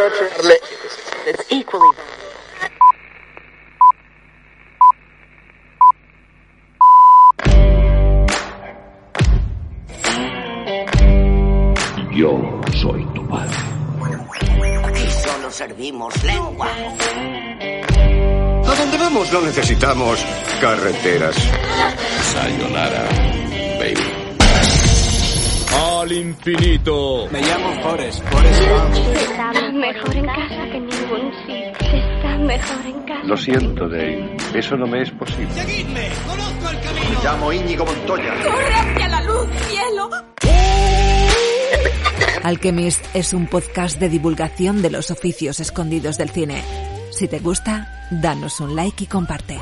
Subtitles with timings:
[0.00, 1.88] It's equally
[12.12, 13.56] Yo soy tu padre.
[14.84, 16.68] Aquí solo servimos lengua.
[18.66, 20.24] A donde vamos no necesitamos
[20.60, 21.34] carreteras.
[22.22, 23.37] Sayonara.
[26.08, 27.28] Al infinito.
[27.30, 28.62] Me llamo Forrest, Forrest.
[28.62, 31.72] Está mejor en casa que en ningún sitio.
[31.80, 33.24] Está mejor en casa.
[33.24, 34.36] Lo siento, Dave.
[34.54, 35.50] Eso no me es posible.
[35.50, 37.10] Seguidme, conozco el camino.
[37.10, 38.34] Me llamo Íñigo Montoya.
[38.42, 40.08] ¡Corre hacia la luz, cielo!
[42.42, 46.64] Alchemist es un podcast de divulgación de los oficios escondidos del cine.
[47.10, 49.58] Si te gusta, danos un like y comparte.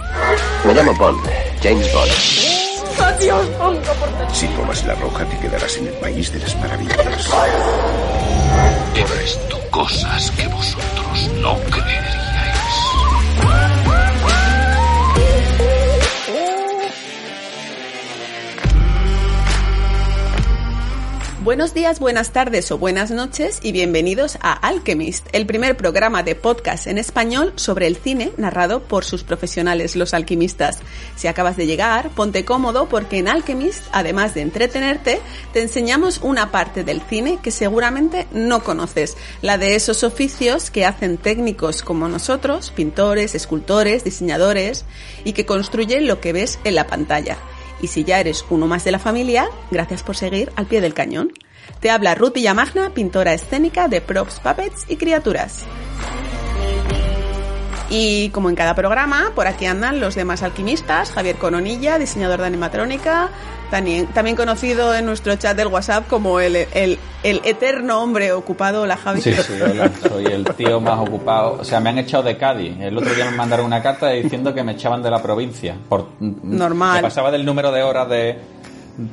[0.65, 1.29] Me llamo Bond,
[1.61, 2.56] James Bond.
[2.99, 7.31] ¡Adiós, Pongo, por Si tomas la roja te quedarás en el país de las maravillas.
[8.95, 12.06] He visto cosas que vosotros no creeríais.
[21.47, 26.35] Buenos días, buenas tardes o buenas noches y bienvenidos a Alchemist, el primer programa de
[26.35, 30.81] podcast en español sobre el cine narrado por sus profesionales, los alquimistas.
[31.15, 35.21] Si acabas de llegar, ponte cómodo porque en Alchemist, además de entretenerte,
[35.53, 40.85] te enseñamos una parte del cine que seguramente no conoces, la de esos oficios que
[40.85, 44.85] hacen técnicos como nosotros, pintores, escultores, diseñadores,
[45.23, 47.39] y que construyen lo que ves en la pantalla.
[47.81, 50.95] Y si ya eres uno más de la familia, gracias por seguir al pie del
[50.95, 51.33] cañón.
[51.81, 55.65] Te habla Ruth Villamagna, pintora escénica de props, puppets y criaturas.
[57.89, 62.47] Y como en cada programa, por aquí andan los demás alquimistas, Javier Coronilla, diseñador de
[62.47, 63.31] animatrónica,
[63.71, 68.83] también, también conocido en nuestro chat del WhatsApp como el, el, el eterno hombre ocupado,
[68.83, 69.21] hola Javi.
[69.21, 71.59] Sí, sí, hola, soy el tío más ocupado.
[71.61, 72.79] O sea, me han echado de Cádiz.
[72.81, 75.77] El otro día me mandaron una carta diciendo que me echaban de la provincia.
[75.89, 76.97] Por, Normal.
[76.97, 78.39] Se pasaba del número de horas de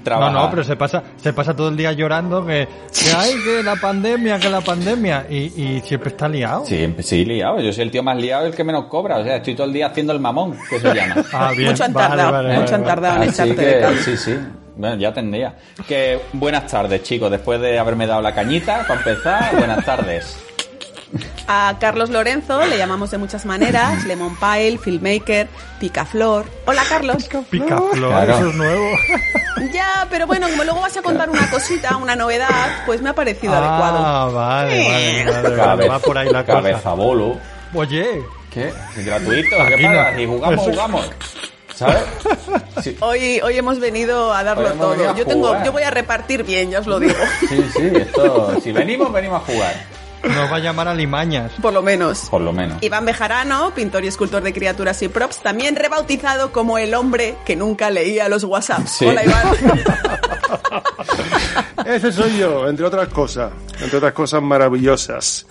[0.03, 0.33] trabajar.
[0.33, 3.63] No, no, pero se pasa, se pasa todo el día llorando que, que hay que
[3.63, 6.65] la pandemia, que la pandemia, y, y siempre está liado.
[6.65, 7.59] Sí, sí, liado.
[7.59, 9.17] Yo soy el tío más liado y el que menos cobra.
[9.17, 11.15] O sea, estoy todo el día haciendo el mamón, que se llama.
[11.33, 11.71] Ah, bien.
[11.71, 14.37] Mucho han tardado, vale, mucho vale, han tardado en echarte que, sí, sí.
[14.75, 15.55] Bueno, ya tendría.
[15.87, 17.31] Que buenas tardes, chicos.
[17.31, 20.52] Después de haberme dado la cañita, para empezar, buenas tardes.
[21.47, 25.47] A Carlos Lorenzo le llamamos de muchas maneras, Lemon Pile, Filmmaker,
[25.79, 26.45] Picaflor.
[26.65, 27.29] Hola Carlos.
[27.49, 28.33] Picaflor, Claro.
[28.37, 28.85] eso es nuevo.
[29.73, 33.13] Ya, pero bueno, como luego vas a contar una cosita, una novedad, pues me ha
[33.13, 33.97] parecido adecuado.
[34.03, 36.57] Ah, vale, vale, vale, vale, Cabe- va por ahí la cosa.
[36.61, 37.37] Cabeza bolo.
[37.73, 38.71] Oye, ¿Qué?
[38.97, 39.55] ¿Gratuito?
[39.67, 40.15] ¿Qué pasa?
[40.15, 41.11] Si jugamos, Eso- jugamos.
[41.75, 42.03] ¿Sabes?
[42.83, 45.09] Sí, Hoy, hoy hemos venido a darlo todo.
[45.09, 47.15] a Yo tengo, yo voy a repartir bien, ya os lo digo.
[47.49, 48.59] sí, sí, esto.
[48.63, 49.73] Si venimos, venimos a jugar.
[50.23, 51.51] Nos va a llamar a Limañas.
[51.61, 52.29] Por lo menos.
[52.29, 52.77] Por lo menos.
[52.81, 57.55] Iván Bejarano, pintor y escultor de criaturas y props, también rebautizado como el hombre que
[57.55, 58.85] nunca leía los WhatsApp.
[58.87, 59.05] Sí.
[59.05, 59.47] Hola Iván.
[61.85, 65.45] Ese soy yo, entre otras cosas, entre otras cosas maravillosas.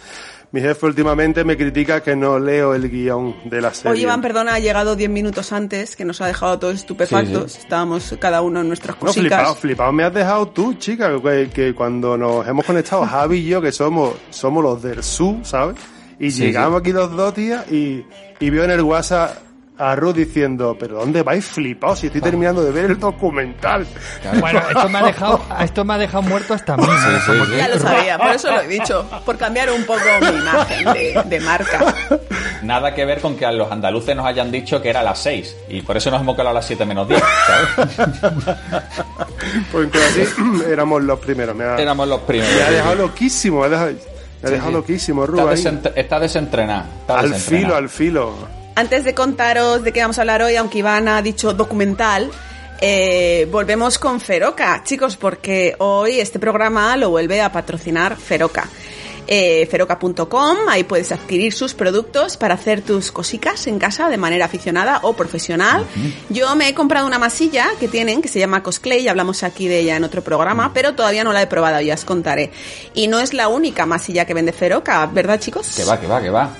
[0.52, 3.92] Mi jefe últimamente me critica que no leo el guion de la serie.
[3.92, 7.52] Oye Iván, perdona, ha llegado 10 minutos antes, que nos ha dejado todos estupefactos.
[7.52, 7.62] Sí, sí.
[7.64, 9.22] Estábamos cada uno en nuestras No, cositas.
[9.22, 13.44] flipado, flipado me has dejado tú, chica, que, que cuando nos hemos conectado, Javi y
[13.48, 15.76] yo, que somos, somos los del sur, ¿sabes?
[16.18, 18.04] Y Sí, llegamos aquí los dos días y,
[18.38, 19.34] y veo en el WhatsApp
[19.78, 21.98] a Ruth diciendo, pero ¿dónde vais flipados?
[22.00, 23.86] Si estoy terminando de ver el documental.
[24.38, 26.84] Bueno, esto me ha dejado, esto me ha dejado muerto hasta mí.
[26.84, 26.90] sí,
[27.26, 27.50] sí.
[27.50, 29.06] que- Ya lo sabía, por eso lo he dicho.
[29.24, 31.94] Por cambiar un poco mi imagen de, de marca.
[32.62, 35.18] Nada que ver con que a los andaluces nos hayan dicho que era a las
[35.20, 35.56] 6.
[35.70, 37.22] Y por eso nos hemos quedado a las 7 menos 10.
[37.46, 38.12] ¿sabes?
[39.72, 41.54] Pues entonces así éramos los primeros.
[41.56, 42.54] Me ha, Éramos los primeros.
[42.54, 44.74] me ha dejado loquísimo, me ha dejado, me ha Sí, dejado sí.
[44.76, 45.38] loquísimo, Ruth.
[45.40, 46.84] Está, desent- está desentrenado.
[47.00, 47.66] está Al desentrenado.
[47.66, 48.61] filo, al filo.
[48.74, 52.30] Antes de contaros de qué vamos a hablar hoy, aunque Iván ha dicho documental,
[52.80, 58.68] eh, volvemos con Feroca, chicos, porque hoy este programa lo vuelve a patrocinar Feroca.
[59.28, 64.46] Eh, feroca.com, ahí puedes adquirir sus productos para hacer tus cosicas en casa de manera
[64.46, 65.86] aficionada o profesional.
[66.28, 69.78] Yo me he comprado una masilla que tienen, que se llama Cosclay, hablamos aquí de
[69.78, 72.50] ella en otro programa, pero todavía no la he probado, ya os contaré.
[72.94, 75.72] Y no es la única masilla que vende Feroca, ¿verdad chicos?
[75.76, 76.50] Que va, que va, que va.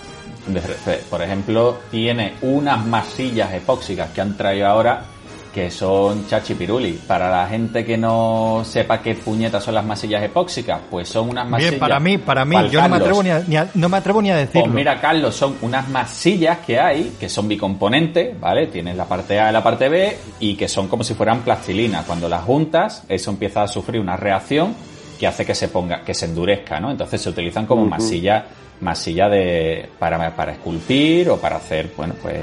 [1.11, 5.05] Por ejemplo, tiene unas masillas epóxicas que han traído ahora
[5.53, 6.93] que son chachipiruli.
[7.07, 11.47] Para la gente que no sepa qué puñetas son las masillas epóxicas, pues son unas
[11.47, 11.73] masillas.
[11.73, 13.99] Bien, para mí, para mí, yo no me, atrevo ni a, ni a- no me
[13.99, 14.63] atrevo ni a decirlo.
[14.63, 18.69] Pues mira, Carlos, son unas masillas que hay, que son bicomponentes, ¿vale?
[18.69, 22.03] Tienes la parte A y la parte B, y que son como si fueran plastilina.
[22.05, 24.75] Cuando las juntas, eso empieza a sufrir una reacción
[25.21, 26.91] que hace que se ponga, que se endurezca, ¿no?
[26.91, 27.91] Entonces se utilizan como Ujú.
[27.91, 28.45] masillas
[28.83, 32.37] masilla de para, para esculpir o para hacer, bueno, pues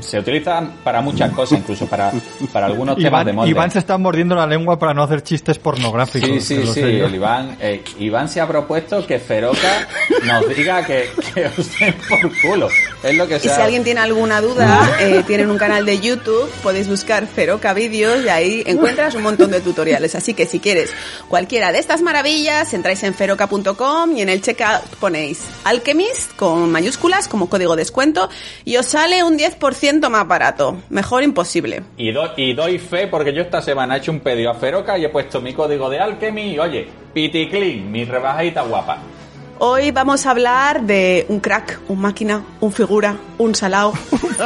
[0.00, 2.12] se utiliza para muchas cosas, incluso para,
[2.52, 3.50] para algunos temas Iván, de molde.
[3.50, 6.28] Iván se está mordiendo la lengua para no hacer chistes pornográficos.
[6.42, 6.80] Sí, sí.
[6.80, 9.86] El Iván, eh, Iván se ha propuesto que Feroca
[10.26, 12.68] nos diga que, que os den por culo.
[13.06, 16.50] Es lo que Y si alguien tiene alguna duda, eh, tienen un canal de YouTube,
[16.62, 20.14] podéis buscar Feroca Vídeos y ahí encuentras un montón de tutoriales.
[20.14, 20.90] Así que si quieres
[21.28, 27.28] cualquiera de estas maravillas, entráis en feroca.com y en el checkout ponéis Alchemist con mayúsculas
[27.28, 28.28] como código descuento
[28.64, 30.76] y os sale un 10% más barato.
[30.90, 31.82] Mejor imposible.
[31.96, 34.98] Y, do- y doy fe porque yo esta semana he hecho un pedido a Feroca
[34.98, 38.98] y he puesto mi código de Alchemy y oye, piticlin, mi rebajadita guapa.
[39.58, 43.94] Hoy vamos a hablar de un crack, un máquina, un figura, un salao.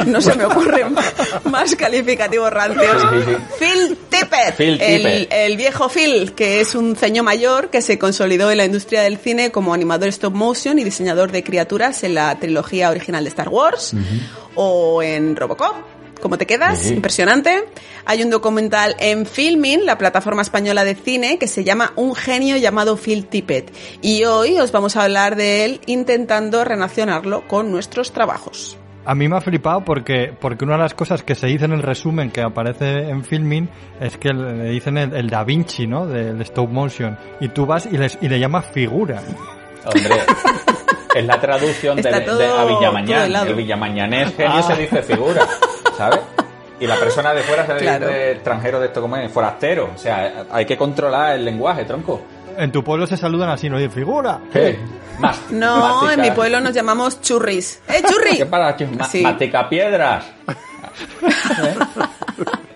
[0.07, 0.95] No se me ocurren
[1.51, 3.03] más calificativos rancios.
[3.59, 5.27] Phil Tippett, Phil Tippett.
[5.29, 9.17] el viejo Phil, que es un ceño mayor que se consolidó en la industria del
[9.17, 13.49] cine como animador stop motion y diseñador de criaturas en la trilogía original de Star
[13.49, 13.93] Wars
[14.55, 15.90] o en Robocop.
[16.21, 16.79] ¿Cómo te quedas?
[16.79, 16.93] Sí.
[16.93, 17.65] Impresionante.
[18.05, 22.57] Hay un documental en Filmin, la plataforma española de cine, que se llama Un genio
[22.57, 23.73] llamado Phil Tippett.
[24.01, 28.77] Y hoy os vamos a hablar de él intentando relacionarlo con nuestros trabajos.
[29.03, 31.71] A mí me ha flipado porque, porque una de las cosas que se dice en
[31.73, 33.67] el resumen que aparece en Filming
[33.99, 36.05] es que le dicen el, el Da Vinci, ¿no?
[36.05, 37.17] Del stop motion.
[37.39, 39.23] Y tú vas y, les, y le llamas figura.
[39.85, 40.17] Hombre,
[41.15, 43.47] es la traducción de, de- a Villamañán.
[43.47, 45.47] El villamañanés genio se dice figura,
[46.09, 46.19] ¿sabes?
[46.79, 48.07] Y la persona de fuera se Claro.
[48.07, 49.91] dice extranjero de esto como es, forastero.
[49.93, 52.21] O sea, hay que controlar el lenguaje, tronco.
[52.57, 54.39] En tu pueblo se saludan así, no dicen figura.
[55.51, 57.81] No, mastica- en mi pueblo nos llamamos churris.
[57.87, 58.37] ¡Eh, churri!
[58.37, 58.75] ¿Qué para?
[58.75, 58.87] ¿Qué?
[58.87, 59.21] Ma- Sí.
[59.21, 60.25] Matica piedras.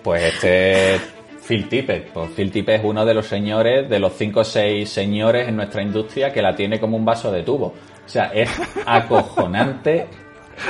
[0.02, 1.00] Pues este
[1.46, 2.12] Phil Tippett.
[2.12, 5.56] Pues Phil Tippett es uno de los señores, de los cinco o seis señores en
[5.56, 7.66] nuestra industria que la tiene como un vaso de tubo.
[8.04, 8.48] O sea, es
[8.86, 10.06] acojonante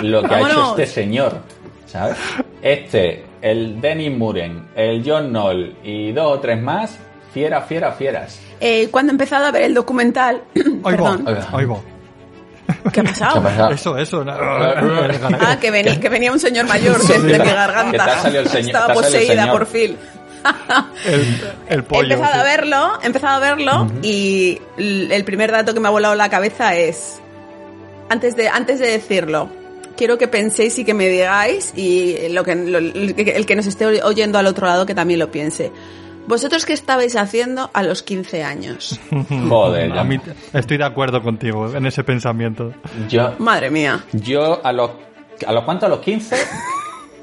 [0.02, 0.70] lo que ha hecho Vámonos.
[0.78, 1.38] este señor.
[1.86, 2.16] ¿Sabes?
[2.62, 6.98] Este, el Dennis Muren, el John Knoll y dos o tres más,
[7.32, 8.38] fiera, fiera, fieras.
[8.60, 11.84] Eh, cuando he empezado a ver el documental, Oigo, perdón, oigo.
[12.92, 13.70] ¿qué ha pasado?
[13.70, 14.24] Eso, eso.
[14.24, 14.32] no.
[14.32, 17.40] Ah, que venía, que venía un señor mayor Sí, desde sí.
[17.42, 17.90] mi garganta.
[17.92, 19.50] Que te ha salido el señor- Estaba ha poseída señor.
[19.58, 19.96] por Phil.
[21.06, 21.20] el,
[21.68, 22.02] el He pollo.
[22.14, 22.38] empezado sí.
[22.40, 26.28] a verlo, he empezado a verlo y el primer dato que me ha volado la
[26.28, 27.20] cabeza es
[28.08, 29.48] antes de antes de decirlo.
[29.96, 33.86] Quiero que penséis y que me digáis y lo que lo- el que nos esté
[34.02, 35.72] oyendo al otro lado que también lo piense.
[36.26, 38.98] ¿Vosotros qué estabais haciendo a los 15 años?
[39.48, 40.18] Joder, ya- A mí
[40.52, 42.72] estoy de acuerdo contigo en ese pensamiento.
[43.08, 44.90] Yo, Madre mía, yo a los...
[45.46, 45.86] ¿A los cuántos?
[45.86, 46.36] ¿A los 15?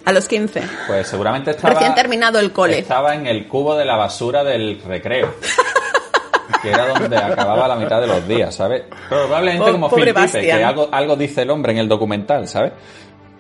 [0.05, 0.61] a los 15.
[0.87, 1.73] Pues seguramente estaba...
[1.73, 2.79] Recién terminado el cole.
[2.79, 5.33] Estaba en el cubo de la basura del recreo.
[6.61, 8.83] que era donde acababa la mitad de los días, ¿sabes?
[9.09, 10.43] Probablemente Po- como Phil Bastian.
[10.43, 12.73] que algo, algo dice el hombre en el documental, ¿sabes?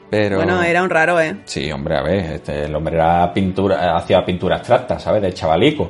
[0.09, 0.37] Pero...
[0.37, 1.37] Bueno, era un raro, ¿eh?
[1.45, 5.21] Sí, hombre, a ver, este, el hombre era pintura, hacía pintura abstracta, ¿sabes?
[5.21, 5.89] De chavalico.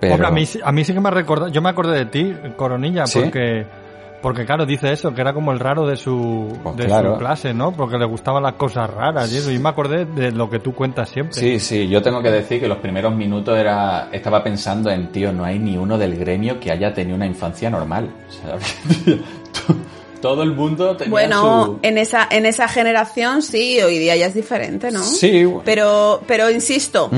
[0.00, 0.14] Pero...
[0.14, 1.50] Hombre, a mí, sí- a mí sí que me ha recordado.
[1.50, 3.20] Yo me acordé de ti, Coronilla, ¿Sí?
[3.20, 3.66] porque.
[4.24, 7.12] Porque claro, dice eso, que era como el raro de su, Pues de claro.
[7.12, 7.72] su clase, ¿no?
[7.72, 9.50] Porque le gustaban las cosas raras y eso.
[9.50, 11.34] Y me acordé de lo que tú cuentas siempre.
[11.38, 15.30] Sí, sí, yo tengo que decir que los primeros minutos era estaba pensando en, tío,
[15.30, 18.08] no hay ni uno del gremio que haya tenido una infancia normal.
[20.24, 21.78] Todo el mundo tenía Bueno, su...
[21.82, 25.02] en esa en esa generación sí, hoy día ya es diferente, ¿no?
[25.02, 25.46] Sí.
[25.66, 27.10] Pero pero insisto.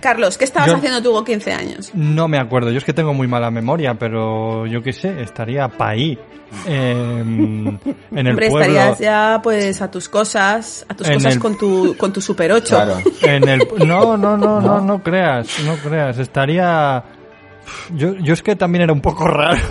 [0.00, 1.90] Carlos, ¿qué estabas Yo- haciendo tú con 15 años?
[1.94, 5.66] No me acuerdo, yo es que tengo muy mala memoria, pero yo qué sé, estaría
[5.68, 6.16] pa' ahí.
[6.66, 7.78] em, en
[8.12, 8.68] el Hombre, pueblo.
[8.70, 12.20] estarías ya pues a tus cosas, a tus En cosas el- con tu con tu
[12.20, 12.68] Super 8.
[12.76, 12.98] Claro.
[13.22, 16.18] En el, no, no, no, no, no creas, no creas.
[16.18, 17.02] Estaría.
[17.94, 19.58] Yo, yo es que también era un poco raro.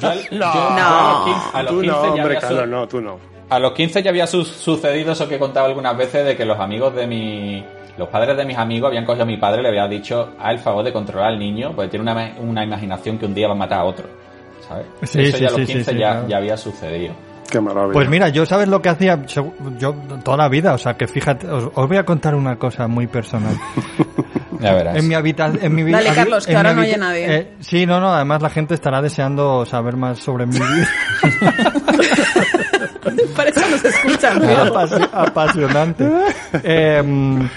[0.00, 2.40] Yo al- yo- No, a los 15, a los tú 15 no, ya hombre, había
[2.40, 3.18] su- Carlos, no, tú no.
[3.50, 6.44] A los 15 ya había su- sucedido eso que he contado algunas veces de que
[6.44, 7.64] los amigos de mi...
[7.98, 10.50] Los padres de mis amigos habían cogido a mi padre y le había dicho a
[10.52, 13.52] el favor de controlar al niño, porque tiene una, una imaginación que un día va
[13.54, 14.06] a matar a otro.
[14.66, 14.86] ¿Sabes?
[15.02, 16.28] Sí, eso sí, ya a los sí, sí, 15 sí, ya, claro.
[16.28, 17.14] ya había sucedido.
[17.50, 17.92] Qué maravilla.
[17.92, 21.48] Pues mira, yo sabes lo que hacía yo toda la vida, o sea que fíjate,
[21.48, 23.56] os, os voy a contar una cosa muy personal.
[24.60, 24.96] Ya verás.
[24.96, 27.36] En mi habitación, en mi vi- Dale, Carlos, que ahora no oye nadie.
[27.36, 30.88] eh, sí, no, no, además la gente estará deseando saber más sobre mi vida.
[33.36, 34.40] Para eso nos escuchan.
[34.42, 36.08] Apasi- apasionante.
[36.62, 37.48] Em,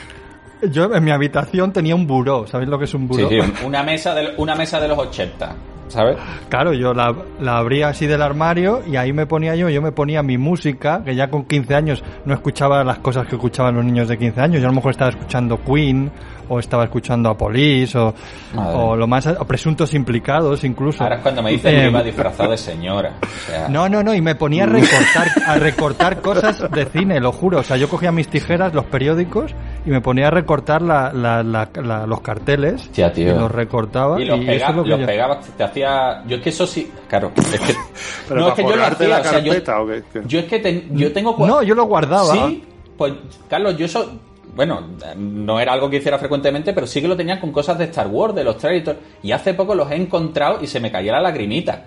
[0.69, 3.27] yo en mi habitación tenía un buró, ¿sabéis lo que es un buró?
[3.29, 5.55] Sí, sí, una mesa de, una mesa de los 80.
[5.87, 6.17] ¿Sabes?
[6.49, 9.91] Claro, yo la, la abría así del armario y ahí me ponía yo, yo me
[9.91, 13.85] ponía mi música, que ya con 15 años no escuchaba las cosas que escuchaban los
[13.85, 16.11] niños de 15 años, yo a lo mejor estaba escuchando Queen
[16.49, 21.03] o estaba escuchando a Police o, lo más o presuntos implicados incluso.
[21.03, 23.13] Ahora es cuando me dicen Eh, que iba disfrazado de señora.
[23.21, 27.19] O sea, No, no, no, y me ponía a recortar, a recortar cosas de cine,
[27.19, 27.59] lo juro.
[27.59, 29.53] O sea, yo cogía mis tijeras, los periódicos,
[29.85, 32.81] y me ponía a recortar la, la- la- la- los carteles.
[32.83, 33.35] Hostia, tío.
[33.35, 34.21] Y los recortaba.
[34.21, 36.23] Y los, eso pega- es lo que los yo- pegabas, te hacía...
[36.27, 36.91] Yo es que eso sí...
[37.07, 37.75] Claro, es que...
[38.27, 40.21] Pero no, es que yo lo hacía, la o sea, yo- carpeta o qué, qué?
[40.25, 41.35] Yo es que ten- yo tengo...
[41.45, 42.33] No, yo lo guardaba.
[42.33, 42.63] Sí,
[42.97, 43.13] pues
[43.49, 44.11] Carlos, yo eso...
[44.55, 44.81] Bueno,
[45.17, 48.05] no era algo que hiciera frecuentemente, pero sí que lo tenía con cosas de Star
[48.07, 48.99] Wars, de los trailers.
[49.23, 51.85] Y hace poco los he encontrado y se me caía la lagrimita.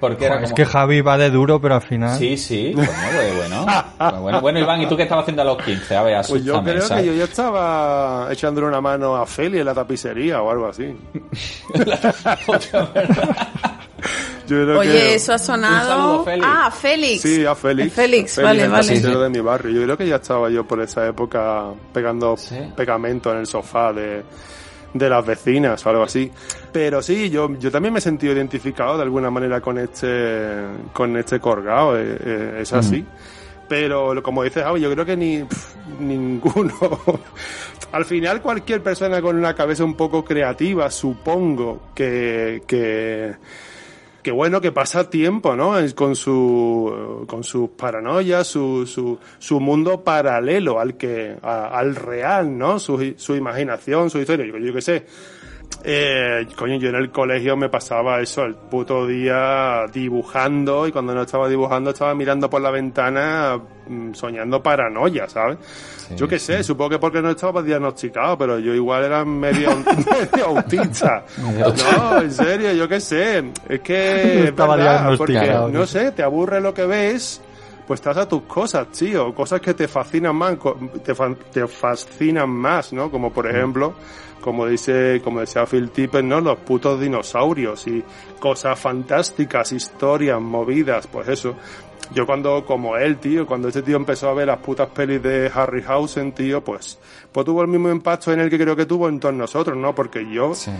[0.00, 2.16] Porque era Es que Javi va de duro, pero al final.
[2.18, 3.66] Sí, sí, coño, pues bueno.
[3.98, 5.96] Pues bueno, bueno, Iván, ¿y tú qué estabas haciendo a los 15?
[5.96, 7.04] A ver, Pues yo creo ¿sabes?
[7.04, 10.96] que yo ya estaba echándole una mano a Feli en la tapicería o algo así.
[14.46, 15.14] Yo creo Oye, que...
[15.16, 16.20] eso ha sonado.
[16.20, 16.46] Un saludo, Félix.
[16.48, 17.20] Ah, Félix.
[17.22, 17.92] Sí, a Félix.
[17.94, 19.00] Félix, A vale, el vale.
[19.00, 19.72] de mi barrio.
[19.72, 22.56] Yo creo que ya estaba yo por esa época pegando Sí.
[22.74, 24.22] pegamento en el sofá de,
[24.94, 26.30] de las vecinas o algo así.
[26.72, 30.54] Pero sí, yo, yo también me he sentido identificado de alguna manera con este,
[30.92, 33.04] con este colgado, eh, eh, es así.
[33.68, 35.44] Pero lo- como dices, Javi, yo creo que ni
[36.00, 36.72] ninguno.
[37.92, 43.34] Al final, cualquier persona con una cabeza un poco creativa, supongo que, que,
[44.22, 45.74] que bueno, que pasa tiempo, ¿no?
[45.94, 52.78] Con su, con sus paranoias, su, su, su mundo paralelo al que, al real, ¿no?
[52.78, 55.06] Su, su imaginación, su historia, yo, yo qué sé.
[55.84, 61.14] Eh, coño, yo en el colegio me pasaba eso el puto día dibujando y cuando
[61.14, 65.58] no estaba dibujando estaba mirando por la ventana mm, soñando paranoia, ¿sabes?
[66.16, 69.70] yo qué sé, supongo que porque no estaba diagnosticado, pero yo igual era medio,
[70.32, 71.24] medio autista.
[71.36, 73.44] No, en serio, yo qué sé.
[73.68, 77.42] Es que Estaba verdad, porque, no sé, te aburre lo que ves,
[77.86, 79.34] pues estás a tus cosas, tío.
[79.34, 80.56] Cosas que te fascinan más,
[81.04, 81.14] te,
[81.52, 83.10] te fascinan más, ¿no?
[83.10, 83.94] Como por ejemplo,
[84.40, 86.40] como dice, como decía Phil Tippett, ¿no?
[86.40, 88.02] Los putos dinosaurios y
[88.40, 91.54] cosas fantásticas, historias movidas, pues eso.
[92.14, 95.50] Yo cuando, como él, tío, cuando ese tío empezó a ver las putas pelis de
[95.54, 96.98] Harryhausen, tío, pues,
[97.30, 99.94] pues tuvo el mismo impacto en el que creo que tuvo en todos nosotros, ¿no?
[99.94, 100.70] Porque yo, Sí.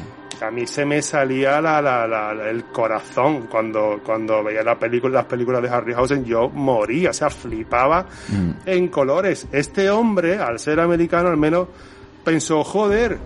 [0.40, 4.78] a mí se me salía la, la, la- la- el corazón cuando, cuando veía la
[4.78, 8.50] película, las películas de Harryhausen, yo moría, o sea, flipaba Mm.
[8.64, 9.46] en colores.
[9.52, 11.68] Este hombre, al ser americano, al menos
[12.24, 13.18] pensó, joder,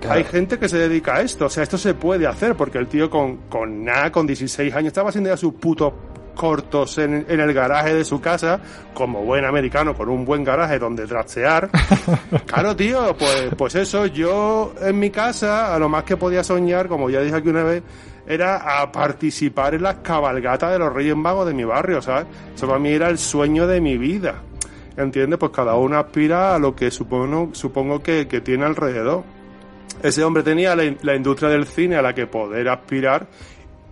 [0.00, 0.18] Claro.
[0.18, 2.86] hay gente que se dedica a esto, o sea, esto se puede hacer, porque el
[2.86, 5.92] tío con, con nada, con 16 años, estaba haciendo ya sus putos
[6.36, 8.60] cortos en, en el garaje de su casa,
[8.94, 11.70] como buen americano, con un buen garaje donde trastear.
[12.46, 16.86] claro, tío, pues, pues eso, yo en mi casa, a lo más que podía soñar,
[16.86, 17.82] como ya dije aquí una vez,
[18.28, 22.26] era a participar en las cabalgatas de los Reyes Magos de mi barrio, ¿sabes?
[22.54, 24.42] Eso para mí era el sueño de mi vida.
[24.96, 25.38] ¿Entiendes?
[25.38, 29.24] Pues cada uno aspira a lo que supongo, supongo que, que tiene alrededor.
[30.02, 33.26] Ese hombre tenía la, in- la industria del cine a la que poder aspirar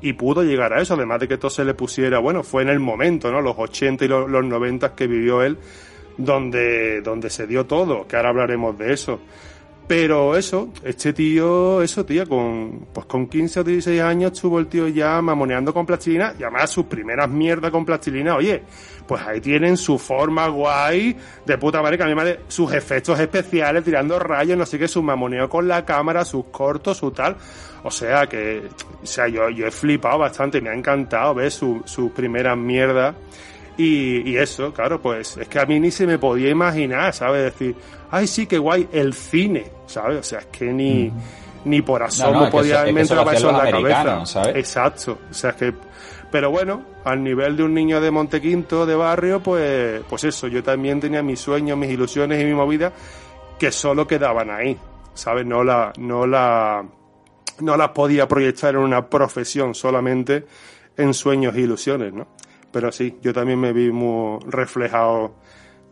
[0.00, 2.68] y pudo llegar a eso, además de que todo se le pusiera, bueno, fue en
[2.68, 3.40] el momento, ¿no?
[3.40, 5.56] Los 80 y los, los 90 que vivió él,
[6.18, 9.20] donde, donde se dio todo, que ahora hablaremos de eso.
[9.86, 14.66] Pero eso, este tío, eso, tío, con, pues con 15 o 16 años estuvo el
[14.66, 18.62] tío ya mamoneando con plastilina y además sus primeras mierdas con plastilina, oye,
[19.06, 21.14] pues ahí tienen su forma guay,
[21.44, 24.88] de puta madre, que a mí me sus efectos especiales, tirando rayos, no sé qué,
[24.88, 27.36] su mamoneo con la cámara, sus cortos, su tal.
[27.82, 28.62] O sea que,
[29.02, 33.14] o sea, yo, yo he flipado bastante, me ha encantado ver su- sus primeras mierdas.
[33.76, 37.42] Y, y eso, claro, pues es que a mí ni se me podía imaginar, ¿sabes?
[37.42, 37.74] Decir,
[38.14, 40.18] ay, sí, qué guay, el cine, ¿sabes?
[40.18, 41.12] O sea, es que ni,
[41.64, 44.02] ni por asomo No, no, podía eso- es que me eso entraba en la cabeza.
[44.59, 45.75] Exacto, o sea, es que,
[46.30, 50.62] pero bueno, al nivel de un niño de Montequinto, de barrio, pues, pues eso, yo
[50.62, 52.92] también tenía mis sueños, mis ilusiones y mi movida
[53.59, 54.76] que solo quedaban ahí,
[55.14, 55.47] ¿sabes?
[55.47, 56.85] No la, no la,
[57.61, 60.44] no las podía proyectar en una profesión solamente
[60.97, 62.26] en sueños e ilusiones, ¿no?
[62.73, 65.35] Pero sí, yo también me vi muy reflejado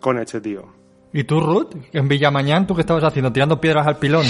[0.01, 0.82] con este tío.
[1.13, 1.75] ¿Y tú, Ruth?
[1.93, 3.33] En Villamañán, ¿tú qué estabas haciendo?
[3.33, 4.25] ¿Tirando piedras al pilón?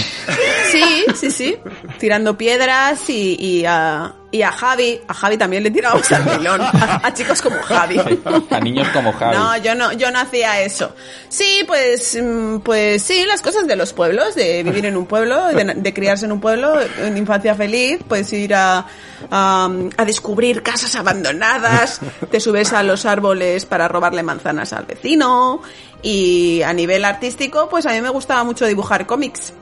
[0.73, 1.57] Sí, sí, sí.
[1.99, 4.99] Tirando piedras y, y, a, y a Javi.
[5.07, 6.59] A Javi también le tirábamos al pilón.
[6.61, 8.01] A, a chicos como Javi.
[8.49, 9.37] A niños como Javi.
[9.37, 10.93] No, yo no, yo no hacía eso.
[11.29, 15.47] Sí, pues, mm, pues sí, las cosas de los pueblos, de vivir en un pueblo,
[15.49, 18.85] de, de criarse en un pueblo, en infancia feliz, pues ir a,
[19.29, 25.61] a, a descubrir casas abandonadas, te subes a los árboles para robarle manzanas al vecino,
[26.03, 29.53] y a nivel artístico, pues a mí me gustaba mucho dibujar cómics.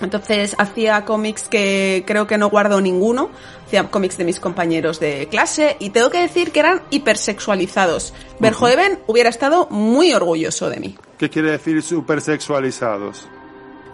[0.00, 3.30] Entonces hacía cómics que creo que no guardo ninguno,
[3.66, 8.14] hacía cómics de mis compañeros de clase y tengo que decir que eran hipersexualizados.
[8.38, 10.98] Verhoeven hubiera estado muy orgulloso de mí.
[11.18, 13.26] ¿Qué quiere decir supersexualizados?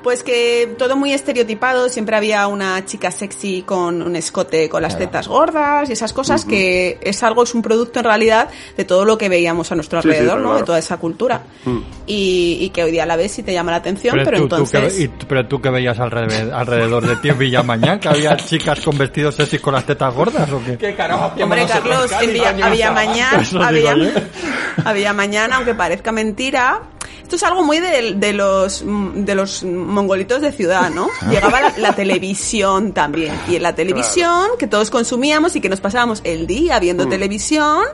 [0.05, 4.95] Pues que todo muy estereotipado, siempre había una chica sexy con un escote con las
[4.97, 5.07] Claro.
[5.11, 9.07] tetas gordas y esas cosas que es algo, es un producto en realidad de todo
[9.07, 10.43] lo que veíamos a nuestro Sí, alrededor, ¿no?
[10.51, 10.59] claro.
[10.59, 11.41] De toda esa cultura.
[11.65, 11.79] Mm.
[12.07, 14.55] Y, y que hoy día la ves y te llama la atención, pero, tú, tú
[14.57, 14.93] entonces...
[14.95, 18.37] que, y tú- pero tú que veías alrededor, alrededor de ti en Villamañán, que había
[18.37, 20.77] chicas con vestidos sexys con las tetas gordas o qué?
[20.77, 23.43] ¿Qué carajo hacíamos Hombre, Carlos, en Villa- había mañana,
[24.85, 26.83] había mañana, aunque parezca mentira.
[27.23, 31.09] Esto es algo muy de, de los mm, de los mongolitos de ciudad, ¿no?
[31.31, 33.35] Llegaba la, la televisión también.
[33.49, 37.85] Y en la televisión, que todos consumíamos y que nos pasábamos el día viendo televisión,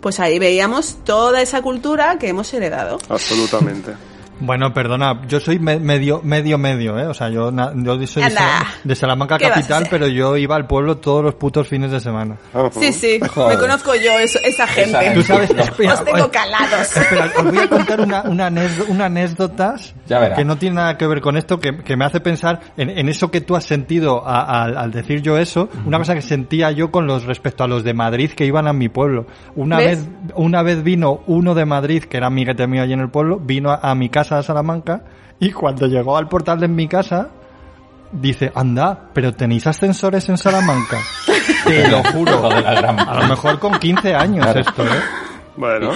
[0.00, 2.98] pues ahí veíamos toda esa cultura que hemos heredado.
[3.08, 3.92] Absolutamente.
[4.40, 7.06] Bueno, perdona, yo soy me- medio, medio, medio, ¿eh?
[7.06, 8.40] O sea, yo, na- yo soy de, Anda.
[8.40, 11.68] Sala- de Salamanca ¿Qué vas a capital, pero yo iba al pueblo todos los putos
[11.68, 12.36] fines de semana.
[12.54, 12.70] Ajá.
[12.72, 13.56] Sí, sí, Joder.
[13.56, 15.10] me conozco yo eso- esa gente.
[15.14, 16.96] Tú sabes, espera, Os tengo calados.
[16.96, 18.50] Espera, os voy a contar una, una,
[18.88, 19.08] una
[20.20, 20.38] verás.
[20.38, 23.08] que no tiene nada que ver con esto, que, que me hace pensar en, en
[23.08, 26.70] eso que tú has sentido a- al- al decir yo eso, una cosa que sentía
[26.70, 29.26] yo con los respecto a los de Madrid que iban a mi pueblo.
[29.54, 30.06] Una ¿Ves?
[30.06, 33.38] vez, una vez vino uno de Madrid, que era amiguete mío allí en el pueblo,
[33.38, 35.02] vino a, a mi casa a Salamanca
[35.38, 37.28] y cuando llegó al portal de mi casa
[38.12, 40.98] dice, anda, pero tenéis ascensores en Salamanca.
[41.64, 42.48] Te lo juro.
[42.50, 44.60] A lo mejor con 15 años Claro.
[44.60, 45.00] esto, ¿eh?
[45.56, 45.92] Bueno,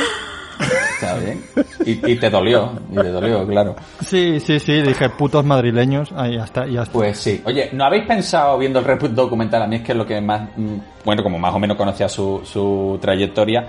[0.95, 1.43] Está bien.
[1.85, 3.75] Y, y te dolió, y te dolió, claro.
[4.01, 6.93] Sí, sí, sí, dije putos madrileños, ahí ya está, ya está.
[6.93, 7.43] Pues sí.
[7.45, 9.63] Oye, ¿no habéis pensado viendo el reboot documental?
[9.63, 12.09] A mí es que es lo que más, mm, bueno, como más o menos conocía
[12.09, 13.69] su, su trayectoria.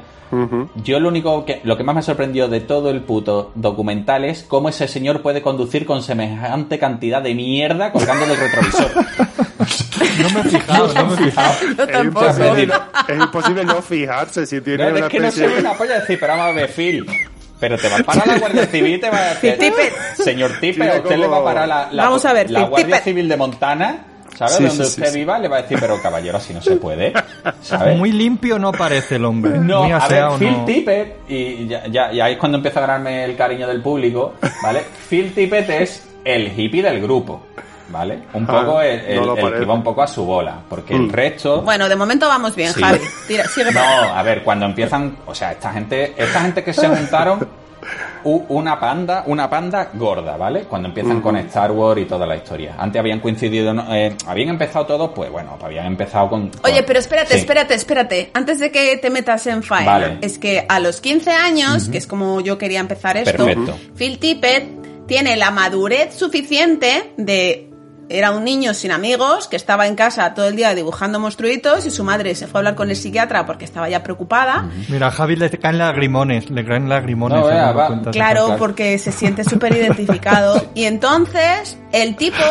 [0.83, 4.43] Yo lo único que, lo que más me sorprendió de todo el puto documental es
[4.43, 8.91] cómo ese señor puede conducir con semejante cantidad de mierda colgando del retrovisor.
[10.21, 11.53] No me he fijado, no me he fijado.
[11.87, 12.73] Es, imposible,
[13.07, 15.73] es imposible no fijarse si tiene Claro, una es que no especie se ve una
[15.73, 17.05] polla decir, pero vamos a ver, Phil.
[17.59, 19.57] Pero te va a parar la Guardia Civil y te va a decir,
[20.17, 22.59] señor Tiene a usted le va a como- parar la, la, Vamos a ver, la
[22.61, 22.99] Phil Guardia.
[22.99, 23.97] Civil de Montana,
[24.35, 24.55] ¿sabes?
[24.55, 25.19] Sí, Donde sí, usted sí.
[25.19, 27.13] viva, le va a decir, pero caballero, así no se puede,
[27.61, 27.97] ¿sabes?
[27.97, 29.57] Muy limpio no parece el hombre.
[29.57, 30.65] No, Muy a ver, Phil no.
[30.65, 34.81] Tippett, y ya, ya, ya es cuando empieza a ganarme el cariño del público, ¿vale?
[35.09, 37.45] Phil Tippett es el hippie del grupo,
[37.89, 38.23] ¿vale?
[38.33, 40.93] Un Ah, poco el, el- no el que va un poco a su bola, porque
[40.95, 41.03] Mm.
[41.05, 41.61] el resto...
[41.61, 42.81] Bueno, de momento vamos bien, Sí.
[42.81, 42.99] Javi.
[43.27, 44.09] Tira, sigue por No, ahí.
[44.15, 47.47] a ver, cuando empiezan, o sea, esta gente, esta gente que se juntaron,
[48.25, 50.63] una panda, una panda gorda, ¿vale?
[50.63, 52.75] Cuando empiezan con Star Wars y toda la historia.
[52.77, 53.73] Antes habían coincidido.
[53.91, 56.51] Eh, habían empezado todos, pues bueno, habían empezado con.
[56.63, 57.39] Oye, pero espérate, Sí.
[57.39, 58.31] espérate, espérate.
[58.33, 60.17] Antes de que te metas en faena, Vale.
[60.21, 63.77] es que a los 15 años, que es como yo quería empezar esto, Perfecto.
[63.95, 67.69] Phil Tippett tiene la madurez suficiente de...
[68.07, 71.89] Era un niño sin amigos que estaba en casa todo el día dibujando monstruitos y
[71.89, 74.69] su madre se fue a hablar con el psiquiatra porque estaba ya preocupada.
[74.89, 77.39] Mira, a Javi le caen lagrimones, le caen lagrimones.
[77.39, 78.01] No, vea, va.
[78.11, 80.63] Claro, porque se siente súper identificado.
[80.75, 82.41] Y entonces el tipo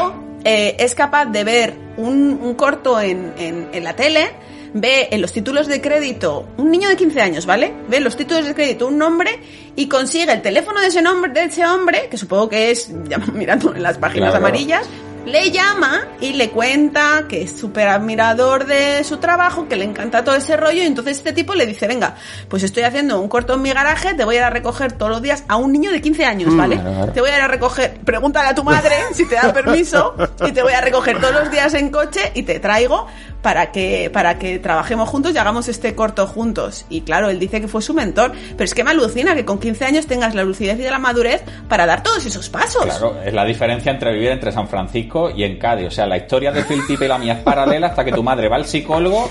[0.44, 4.30] eh, es capaz de ver un, un corto en, en- en la tele,
[4.72, 7.72] ve en los títulos de crédito, un niño de 15 años, ¿vale?
[7.88, 9.38] Ve en los títulos de crédito un nombre
[9.76, 13.18] y consigue el teléfono de ese, nombre, de ese hombre, que supongo que es, ya
[13.18, 14.44] mirando en las páginas Claro.
[14.44, 14.84] amarillas,
[15.24, 20.24] le llama y le cuenta que es súper admirador de su trabajo, que le encanta
[20.24, 22.16] todo ese rollo, y entonces este tipo le dice, venga,
[22.48, 25.10] pues estoy haciendo un corto en mi garaje, te voy a ir a recoger todos
[25.10, 26.76] los días a un niño de 15 años, ¿vale?
[26.76, 27.12] claro, claro.
[27.12, 30.14] Te voy a ir a recoger, pregúntale a tu madre si te da permiso,
[30.46, 33.06] y te voy a recoger todos los días en coche y te traigo
[33.44, 36.86] para que, para que trabajemos juntos y hagamos este corto juntos.
[36.88, 39.58] Y claro, él dice que fue su mentor, pero es que me alucina que con
[39.60, 42.86] 15 años tengas la lucidez y la madurez para dar todos esos pasos.
[42.86, 45.88] Claro, es la diferencia entre vivir entre San Francisco y en Cádiz.
[45.88, 48.48] O sea, la historia de Phil y la mía es paralela hasta que tu madre
[48.48, 49.28] va al psicólogo.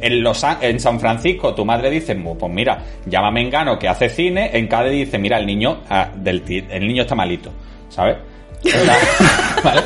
[0.00, 4.08] En, Los, en San Francisco tu madre dice, "Mu, pues mira, llámame Engano que hace
[4.08, 4.50] cine.
[4.52, 7.52] En Cádiz dice, mira, el niño, ah, el niño está malito,
[7.88, 8.16] ¿sabes?
[9.64, 9.82] ¿vale?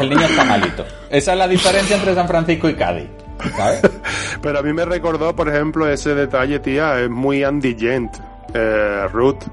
[0.00, 0.84] El niño está malito.
[1.10, 3.08] Esa es la diferencia entre San Francisco y Cádiz.
[4.42, 8.16] Pero a mí me recordó, por ejemplo, ese detalle, tía, es muy Andy Gent,
[8.54, 9.44] eh, Ruth.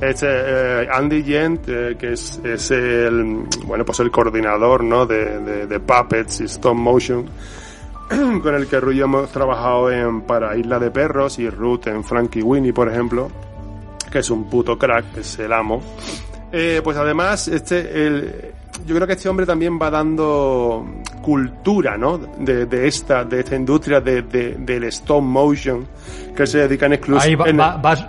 [0.00, 5.04] Ese, eh, Andy Gent, eh, que es, es el, bueno, pues el coordinador, ¿no?
[5.06, 7.28] De Puppets y Stop Motion,
[8.42, 11.86] con el que Ruth y yo hemos trabajado en, para Isla de Perros y Ruth
[11.86, 13.30] en Frankie Winnie, por ejemplo,
[14.10, 15.82] que es un puto crack, es el amo.
[16.52, 18.34] Eh, pues además, este, el,
[18.86, 20.84] yo creo que este hombre también va dando
[21.22, 22.18] cultura, ¿no?
[22.18, 25.86] De, de esta, de esta industria de, de- del stop motion,
[26.34, 27.60] que se dedican Ahí exclusivamente.
[27.62, 28.06] va- va- vas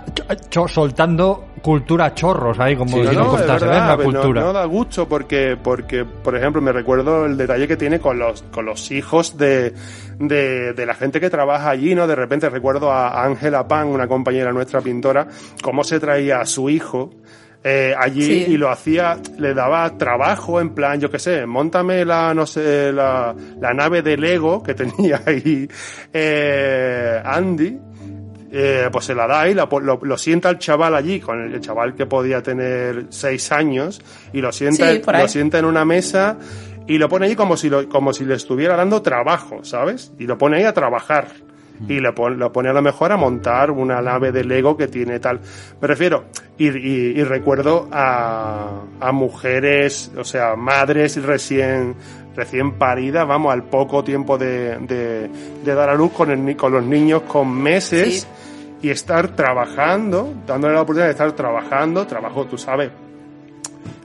[0.48, 4.40] cho- soltando cultura chorros ahí, como Sí, si no, no verdad, la no- cultura.
[4.40, 8.42] No, da gusto porque, porque, por ejemplo, me recuerdo el detalle que tiene con los,
[8.50, 9.72] con los hijos de,
[10.18, 12.08] de, de la gente que trabaja allí, ¿no?
[12.08, 15.28] De repente recuerdo a Ángela Pan, una compañera nuestra pintora,
[15.62, 17.10] cómo se traía a su hijo
[17.64, 18.52] eh, allí Sí.
[18.52, 22.92] y lo hacía, le daba trabajo en plan, yo qué sé, montame la, no sé,
[22.92, 25.68] la, la nave de Lego que tenía ahí
[26.12, 27.78] eh, Andy
[28.54, 31.54] eh, pues se la da y la lo, lo sienta el chaval allí, con el,
[31.54, 34.02] el chaval que podía tener seis años,
[34.34, 36.36] y lo sienta, Sí, lo sienta en una mesa
[36.86, 40.12] y lo pone allí como si, lo, como si le estuviera dando trabajo, ¿sabes?
[40.18, 41.28] Y lo pone ahí a trabajar.
[41.88, 44.86] Y le pone, lo pone a lo mejor a montar una nave de Lego que
[44.88, 45.40] tiene tal.
[45.80, 46.24] Me refiero,
[46.56, 51.94] y, y- y recuerdo a, a mujeres, o sea, madres recién,
[52.36, 55.28] recién paridas, vamos, al poco tiempo de, de,
[55.64, 58.26] de dar a luz con, el, ni- con los niños con meses
[58.80, 62.90] y estar trabajando, dándole la oportunidad de estar trabajando, trabajo, tú sabes,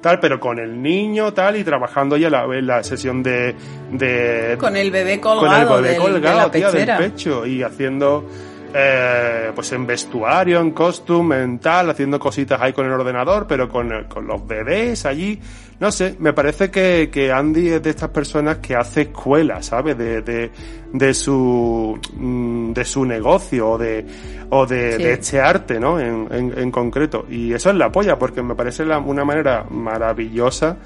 [0.01, 3.55] tal, pero con el niño, tal, y trabajando ya la, la sesión de,
[3.91, 7.45] de Con el bebé con el colgado, bebé del- colgado, de la tío, del pecho
[7.45, 8.25] y haciendo
[8.73, 13.69] eh, pues en vestuario, en costume, en tal, haciendo cositas ahí con el ordenador, pero
[13.69, 15.39] con, con los bebés allí.
[15.79, 19.95] No sé, me parece que, que Andy es de estas personas que hace escuela, ¿sabes?
[19.95, 20.49] De, de,
[20.91, 24.03] de su mm, de su negocio o de
[24.49, 25.03] o de, Sí.
[25.03, 25.99] de este arte, ¿no?
[25.99, 27.25] En, en, en concreto.
[27.29, 30.77] Y eso es la polla, porque me parece la- una manera maravillosa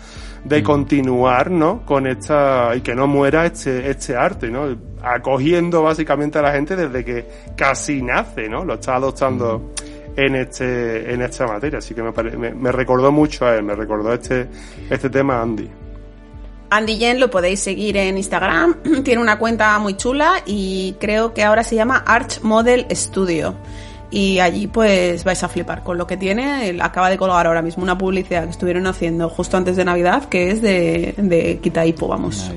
[0.43, 1.85] de continuar, ¿no?
[1.85, 4.75] Con esta, y que no muera este, este arte, ¿no?
[5.03, 7.25] Acogiendo básicamente a la gente desde que
[7.55, 8.65] casi nace, ¿no?
[8.65, 9.71] Lo está adoptando
[10.15, 11.79] en este, en esta materia.
[11.79, 14.47] Así que me, pare- me, me recordó mucho a él, me recordó este,
[14.89, 15.69] este tema a Andy.
[16.69, 21.43] Andy Yen lo podéis seguir en Instagram, tiene una cuenta muy chula y creo que
[21.43, 23.55] ahora se llama Arch Model Studio.
[24.13, 26.67] Y allí pues vais a flipar con lo que tiene.
[26.69, 30.25] Él acaba de colgar ahora mismo una publicidad que estuvieron haciendo justo antes de Navidad,
[30.27, 32.51] que es de, de Kitaipo, vamos.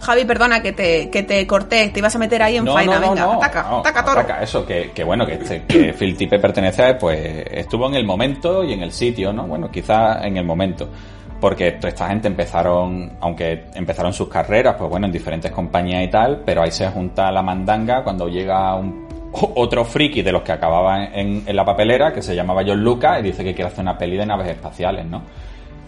[0.00, 3.34] Javi, perdona que te, que te corté, te ibas a meter ahí en faena, venga,
[3.34, 4.20] ataca, no, ataca toro.
[4.20, 7.94] ataca, eso, que, que bueno, que, este, que Phil Tippe pertenece a, pues, estuvo en
[7.94, 9.46] el momento y en el sitio, ¿no?
[9.46, 10.88] Bueno, quizá en el momento.
[11.40, 16.08] Porque toda esta gente empezaron, aunque empezaron sus carreras, pues bueno, en diferentes compañías y
[16.08, 20.52] tal, pero ahí se junta la mandanga cuando llega un, otro friki de los que
[20.52, 23.82] acababa en, en la papelera, que se llamaba John Lucas, y dice que quiere hacer
[23.82, 25.22] una peli de naves espaciales, ¿no?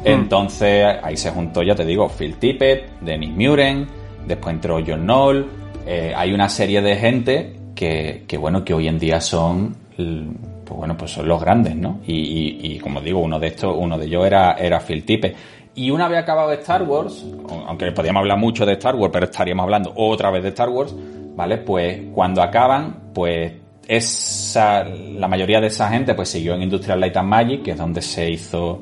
[0.04, 3.86] Entonces ahí se juntó, ya te digo, Phil Tippett, Dennis Muren,
[4.26, 5.46] después entró John Knoll.
[5.86, 10.78] eh, hay una serie de gente que, que, bueno, que hoy en día son, pues
[10.78, 12.00] bueno, pues son los grandes, ¿no?
[12.06, 15.34] Y, y- y, como digo, uno de estos, uno de ellos era, era Phil Tippett.
[15.74, 17.24] Y una vez acabado Star Wars,
[17.66, 20.94] aunque podríamos hablar mucho de Star Wars, pero estaríamos hablando otra vez de Star Wars,
[21.36, 21.58] ¿vale?
[21.58, 23.52] Pues cuando acaban, pues
[23.86, 27.78] esa, la mayoría de esa gente pues siguió en Industrial Light and Magic, que es
[27.78, 28.80] donde se hizo,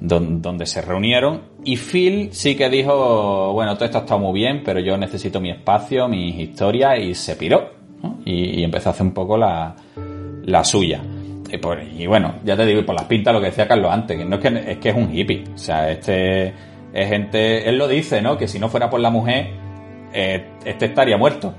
[0.00, 1.42] donde se reunieron.
[1.64, 5.40] Y Phil sí que dijo, bueno, todo esto ha estado muy bien, pero yo necesito
[5.40, 7.70] mi espacio, mis historias, y se piró.
[8.02, 8.18] ¿no?
[8.24, 9.74] Y, y empezó a hacer un poco la,
[10.44, 11.00] la suya.
[11.52, 13.90] Y, por- y bueno, ya te digo, y por las pintas lo que decía Carlos
[13.92, 15.44] antes, que no es que es que es un hippie.
[15.54, 16.54] O sea, este
[16.92, 18.36] es gente, él lo dice, ¿no?
[18.38, 19.50] Que si no fuera por la mujer,
[20.14, 21.54] eh, este estaría muerto.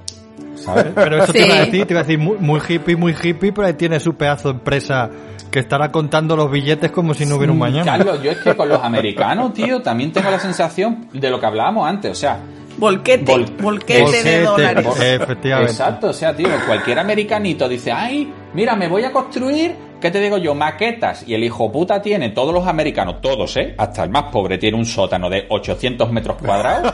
[0.56, 0.88] ¿Sabes?
[0.95, 1.45] Pero eso te Sí.
[1.45, 3.99] iba a decir, te iba a decir muy, muy hippie, muy hippie, pero ahí tiene
[3.99, 5.10] su pedazo de empresa
[5.52, 7.86] que estará contando los billetes como si no hubiera un mañana.
[7.98, 11.46] Carlos, yo es que con los americanos, tío, también tengo la sensación de lo que
[11.46, 12.12] hablábamos antes.
[12.12, 12.40] O sea,
[12.78, 14.88] Volquete, Vol- volquete de dólares.
[15.00, 15.72] Efectivamente.
[15.74, 20.20] Exacto, o sea, tío, cualquier americanito dice, ay, mira, me voy a construir, ¿qué te
[20.20, 20.54] digo yo?
[20.54, 21.24] Maquetas.
[21.28, 23.76] Y el hijo puta tiene, todos los americanos, todos, ¿eh?
[23.78, 26.94] Hasta el más pobre tiene un sótano de 800 metros cuadrados,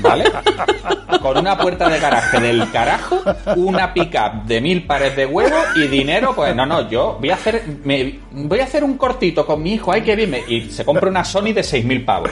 [0.00, 0.24] ¿vale?
[1.20, 3.20] Con una puerta de garaje del carajo,
[3.56, 7.34] una pickup de mil pares de huevos y dinero, pues no, no, yo voy a
[7.34, 10.84] hacer, me, voy a hacer un cortito con mi hijo, ay, que bien, y se
[10.84, 12.30] compra una Sony de 6.000 pavos.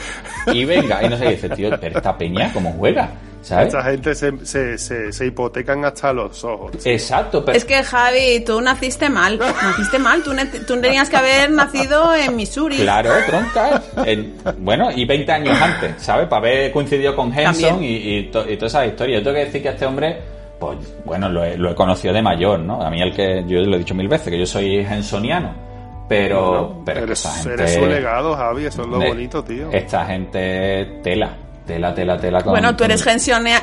[0.52, 3.10] Y venga, y no sé, dice, tío, pero esta peña, ¿cómo juega?
[3.42, 3.66] ¿Sabes?
[3.66, 6.70] Esta gente se, se, se, se hipotecan hasta los ojos.
[6.86, 7.58] Exacto, pero...
[7.58, 10.30] Es que Javi, tú naciste mal, naciste mal, tú,
[10.66, 12.76] tú tenías que haber nacido en Missouri.
[12.76, 13.82] Claro, tronca.
[14.06, 16.28] En- bueno, y 20 años antes, ¿sabes?
[16.28, 19.18] Para haber coincidido con Henson y, y, to- y toda esa historia.
[19.18, 20.20] Yo tengo que decir que este hombre,
[20.60, 22.80] pues bueno, lo he, lo he conocido de mayor, ¿no?
[22.80, 25.52] A mí el que, yo lo he dicho mil veces, que yo soy hensoniano.
[26.08, 27.54] Pero, Bueno, pero eres, esta gente...
[27.54, 29.68] eres su legado, Javi, eso es lo de- bonito, tío.
[29.72, 31.30] Esta gente tela,
[31.66, 32.42] tela, tela, tela.
[32.42, 33.04] Con, Bueno, tú eres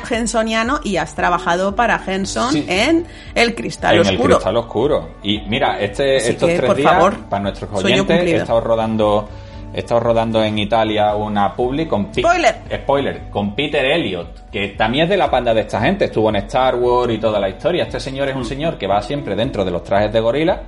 [0.04, 2.64] gensoniano y has trabajado para Henson Sí.
[2.68, 4.34] en El Cristal en el Oscuro.
[4.36, 5.08] cristal oscuro.
[5.22, 8.60] Y mira, este, Así estos que, tres por días, favor, para nuestros oyentes, he estado
[8.60, 9.28] rodando,
[9.74, 12.56] he estado rodando en Italia una publi con Spoiler.
[12.82, 16.36] spoiler, con Peter Elliot, que también es de la panda de esta gente, estuvo en
[16.36, 17.84] Star Wars y toda la historia.
[17.84, 20.62] Este señor es un señor que va siempre dentro de los trajes de gorila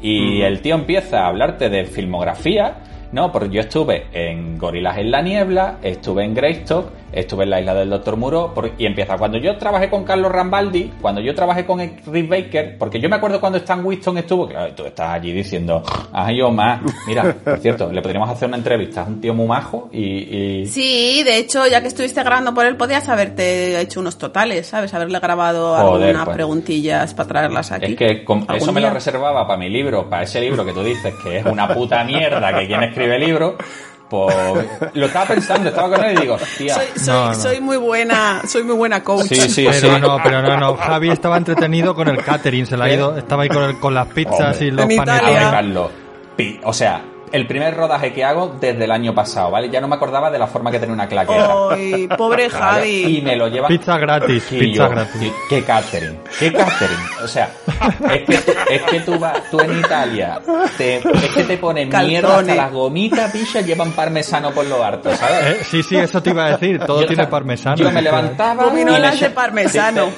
[0.00, 2.74] Y el tío empieza a hablarte de filmografía,
[3.12, 3.30] ¿no?
[3.32, 7.74] Porque yo estuve en Gorilas en la Niebla, estuve en Greystock, estuve en la isla
[7.74, 11.64] del Doctor Muro, por- y empieza, cuando yo trabajé con Carlos Rambaldi, cuando yo trabajé
[11.64, 15.32] con Rick Baker, porque yo me acuerdo cuando Stan Winston estuvo, claro, tú estás allí
[15.32, 19.46] diciendo, ay, más, mira, por cierto, le podríamos hacer una entrevista, es un tío muy
[19.46, 20.02] majo y...
[20.62, 24.66] y- Sí, de hecho, ya que estuviste grabando por él, podías haberte hecho unos totales,
[24.66, 24.92] ¿sabes?
[24.94, 26.34] Haberle grabado Joder, algunas pues.
[26.36, 27.92] preguntillas para traerlas aquí.
[27.92, 30.72] Es que con- ¿Algún eso me lo reservaba para mi libro, para ese libro que
[30.72, 33.56] tú dices que es una puta mierda, que quien escribe libro,
[34.08, 34.34] pues
[34.94, 37.34] lo estaba pensando, estaba con él y digo, hostia, Soy, soy, No, no.
[37.34, 39.26] soy muy buena, soy muy buena coach.
[39.26, 40.00] sí, sí, pero sí.
[40.00, 40.76] no, pero no, no.
[40.76, 43.94] Javi estaba entretenido con el catering, se le ha ido, estaba ahí con, el- con
[43.94, 44.66] las pizzas Hombre.
[44.66, 45.38] y los paneles.
[45.50, 45.90] Carlos,
[46.64, 47.02] o sea,
[47.32, 49.68] el primer rodaje que hago desde el año pasado, ¿vale?
[49.70, 51.50] Ya no me acordaba de la forma que tenía una claqueta.
[51.72, 52.58] Ay, pobre ¿vale?
[52.64, 53.18] Javi.
[53.18, 53.68] Y me lo lleva.
[53.68, 55.32] Pizza gratis, Y pizza yo, gratis.
[55.48, 56.18] ¿qué, catering?
[56.38, 56.98] ¿Qué catering?
[57.22, 57.50] O sea,
[58.12, 60.40] es que, tú- es que tú vas, tú en Italia,
[60.76, 65.14] te, es que te ponen mierda hasta las gomitas, picha, llevan parmesano por lo harto,
[65.16, 65.60] ¿sabes?
[65.60, 67.76] Eh, sí, sí, eso te iba a decir, todo Yo tiene parmesano.
[67.76, 68.64] Yo me levantaba.
[68.64, 70.08] Gominolas de parmesano.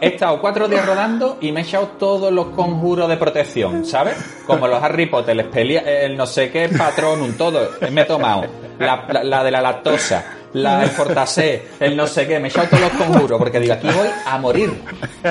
[0.00, 4.16] He estado cuatro días rodando y me he echado todos los conjuros de protección, ¿sabes?
[4.46, 7.70] Como los Harry Potter, el, Expelia- el no sé qué, Patronum, todo.
[7.92, 8.44] Me he tomado
[8.78, 12.38] la, la- la de la lactosa, la del Fortasé, el no sé qué.
[12.40, 14.72] Me he echado todos los conjuros porque digo, aquí voy a morir.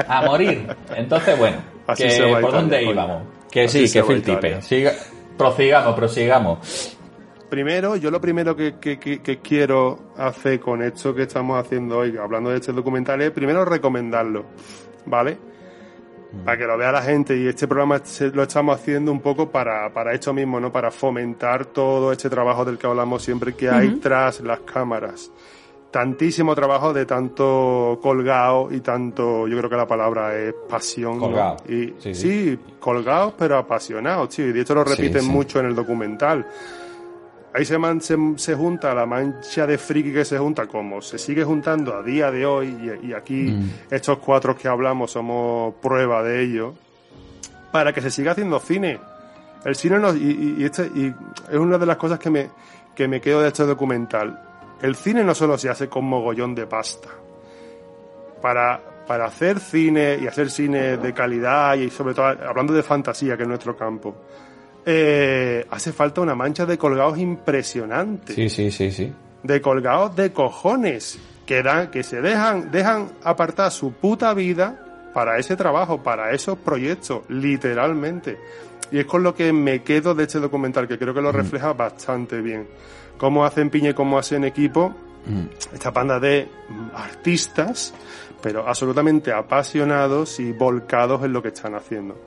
[0.08, 0.68] A morir.
[0.96, 3.24] Entonces, bueno, Así que, se ¿por Italia, dónde íbamos?
[3.52, 4.40] Que Así sí, que Phil Italia.
[4.40, 4.62] Tipe.
[4.62, 4.94] Siga,
[5.38, 6.98] prosigamos, prosigamos.
[7.50, 12.00] Primero, yo lo primero que, que- que- que quiero hacer con esto que estamos haciendo
[12.00, 14.46] hoy, hablando de este documental, es primero recomendarlo,
[15.06, 15.38] ¿vale?
[16.44, 18.02] Para que lo vea la gente y este programa
[18.34, 20.72] lo estamos haciendo un poco para, para esto mismo, ¿no?
[20.72, 25.32] Para fomentar todo este trabajo del que hablamos siempre que hay tras las cámaras.
[25.92, 31.18] Tantísimo trabajo de tanto colgado y tanto, yo creo que la palabra es pasión.
[31.18, 31.26] ¿no?
[31.26, 31.58] Colgado.
[31.70, 32.60] Y, Sí, sí, sí.
[32.80, 34.48] colgados pero apasionados, tío.
[34.48, 35.30] Y de hecho lo repiten sí.
[35.30, 36.48] mucho en el documental.
[37.56, 41.18] Ahí se, man- se, se junta la mancha de friki que se junta, como se
[41.20, 42.68] sigue juntando a día de hoy,
[43.04, 43.70] y, y aquí Mm.
[43.92, 46.74] estos cuatro que hablamos somos prueba de ello,
[47.72, 49.00] para que se siga haciendo cine.
[49.66, 51.14] El cine nos, y, y- y este, y
[51.52, 52.50] es una de las cosas que me,
[52.96, 54.42] que me quedo de este documental.
[54.82, 57.10] El cine no solo se hace con mogollón de pasta.
[58.42, 63.38] Para, para hacer cine y hacer cine de calidad y sobre todo hablando de fantasía,
[63.38, 64.16] que es nuestro campo,
[64.86, 68.34] eh, hace falta una mancha de colgados impresionante.
[68.34, 69.14] Sí, sí, sí, sí.
[69.44, 71.20] De colgados de cojones.
[71.46, 76.58] Que, dan, que se dejan, dejan apartar su puta vida para ese trabajo, para esos
[76.58, 78.38] proyectos, literalmente.
[78.92, 81.74] Y es con lo que me quedo de este documental, que creo que lo refleja
[81.74, 82.66] bastante bien.
[83.18, 84.96] Cómo hacen piña y cómo hacen equipo
[85.74, 87.94] esta banda de mm, artistas,
[88.42, 92.18] pero absolutamente apasionados y volcados en lo que están haciendo.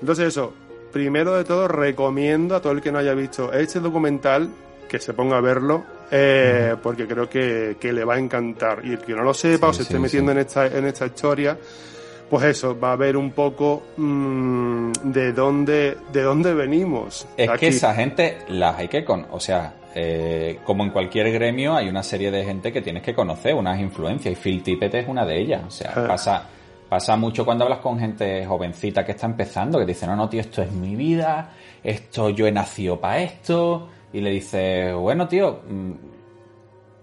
[0.00, 0.54] Entonces eso,
[0.92, 4.48] primero de todo recomiendo a todo el que no haya visto este documental
[4.88, 8.80] que se ponga a verlo, eh, porque creo que, que le va a encantar.
[8.84, 10.84] Y el que no lo sepa o Sí, se esté sí, metiendo en esta, en
[10.86, 11.56] esta historia,
[12.28, 17.26] pues eso, va a ver un poco mm, de dónde, de dónde venimos.
[17.36, 17.60] Es Aquí.
[17.60, 21.88] que esa gente las hay que con, o sea, eh, como en cualquier gremio hay
[21.88, 25.24] una serie de gente que tienes que conocer, unas influencias y Phil Tippett es una
[25.24, 25.62] de ellas.
[25.66, 26.04] O sea, Ah.
[26.08, 26.42] pasa
[26.90, 30.40] pasa mucho cuando hablas con gente jovencita que está empezando que dice no no tío
[30.42, 35.60] esto es mi vida, esto yo he nacido para esto y le dices bueno tío
[35.66, 35.92] mm,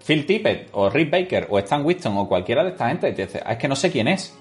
[0.05, 3.25] Phil Tippett o Rick Baker o Stan Winston o cualquiera de esta gente y te
[3.25, 4.37] dice "Ah, es que no sé quién es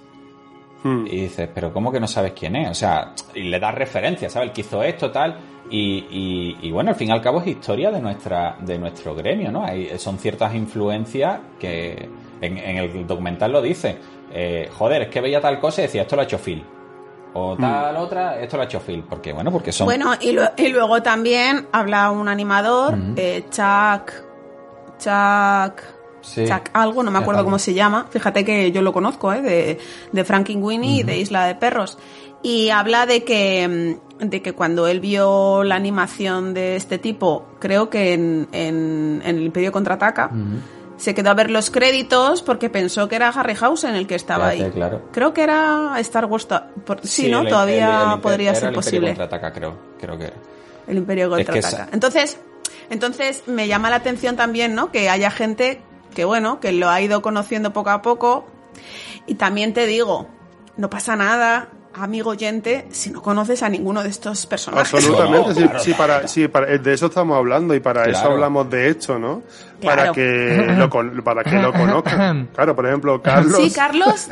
[0.82, 1.06] Hmm.
[1.06, 2.70] y dices, pero ¿cómo que no sabes quién es?
[2.70, 4.50] O sea, y le das referencia, ¿sabes?
[4.50, 5.36] El que hizo esto, tal.
[5.70, 9.14] Y, y- y bueno, al fin y al cabo es historia de nuestra de nuestro
[9.14, 9.64] gremio, ¿no?
[9.64, 12.08] Hay, son ciertas influencias que
[12.42, 13.96] en, en el documental lo dice.
[14.32, 16.64] Eh, joder, es que veía tal cosa y decía, esto lo ha hecho Phil.
[17.34, 19.04] O tal otra, esto lo ha hecho Phil.
[19.08, 19.84] Porque, bueno, porque son...
[19.86, 24.12] Bueno, y, lo- y luego también habla un animador, eh, Chuck.
[24.98, 25.82] Chuck.
[26.22, 26.44] Sí.
[26.46, 28.06] Chuck algo, no me acuerdo cómo se llama.
[28.10, 29.42] Fíjate que yo lo conozco, ¿eh?
[29.42, 29.78] De,
[30.12, 31.98] de Frankenweenie y de Isla de Perros.
[32.42, 37.44] Y habla de que, mm, de que cuando él vio la animación de este tipo,
[37.60, 40.30] creo que en, en, en el Imperio Contraataca,
[40.96, 44.64] se quedó a ver los créditos porque pensó que era Harryhausen el que estaba Fíjate,
[44.64, 44.70] ahí.
[44.72, 45.02] claro.
[45.12, 46.46] Creo que era Star Wars.
[46.84, 47.40] por- sí, ¿no?
[47.40, 49.14] el- Todavía el- el- podría ser el Imperio posible.
[49.52, 50.36] Creo, creo que era.
[50.88, 51.82] El Imperio Es que contraataca.
[51.84, 52.38] esa- Entonces,
[52.90, 54.90] entonces me llama la atención también, ¿no?
[54.92, 55.82] Que haya gente
[56.14, 58.46] que bueno, que lo ha ido conociendo poco a poco.
[59.26, 60.28] Y también te digo,
[60.76, 61.68] no pasa nada.
[61.98, 64.92] Amigo oyente, si no conoces a ninguno de estos personajes.
[64.94, 68.04] Absolutamente, No, sí, claro, sí, claro, para, sí, para- de eso estamos hablando y para
[68.08, 69.42] eso hablamos de hecho, ¿no?
[69.80, 69.96] Claro.
[70.02, 70.88] Para que lo
[71.24, 72.48] para que lo conozcan.
[72.54, 73.56] Claro, por ejemplo, Carlos.
[73.62, 74.26] Sí, Carlos,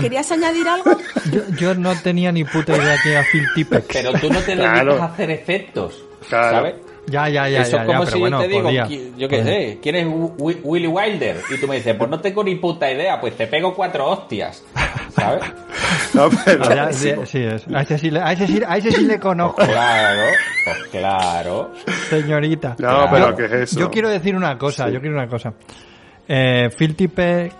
[0.00, 0.90] ¿querías añadir algo?
[1.32, 3.86] Yo, yo no tenía ni puta idea que era Phil Tippett.
[3.92, 6.56] Pero tú no te dedicas a hacer efectos, Claro.
[6.56, 6.74] ¿sabes?
[7.06, 8.88] Ya, ya, ya, Eso ya, es como ya, si bueno, yo te digo, podía.
[9.18, 11.36] yo qué sé, ¿quién es Wi- Willy Wilder?
[11.54, 14.64] Y tú me dices, pues no tengo ni puta idea, pues te pego cuatro hostias,
[15.14, 15.44] ¿sabes?
[16.14, 17.66] No, pero- Ya, sí, sí es.
[17.74, 20.22] A ese sí, le, a ese sí, a ese sí le conozco, Pues claro,
[20.64, 21.72] pues claro.
[22.08, 22.70] señorita.
[22.70, 23.08] No, Claro.
[23.10, 23.80] pero ¿qué es eso?
[23.80, 24.92] Yo quiero decir una cosa, Sí.
[24.92, 25.52] yo quiero una cosa.
[26.28, 27.52] Eh, Phil Tippett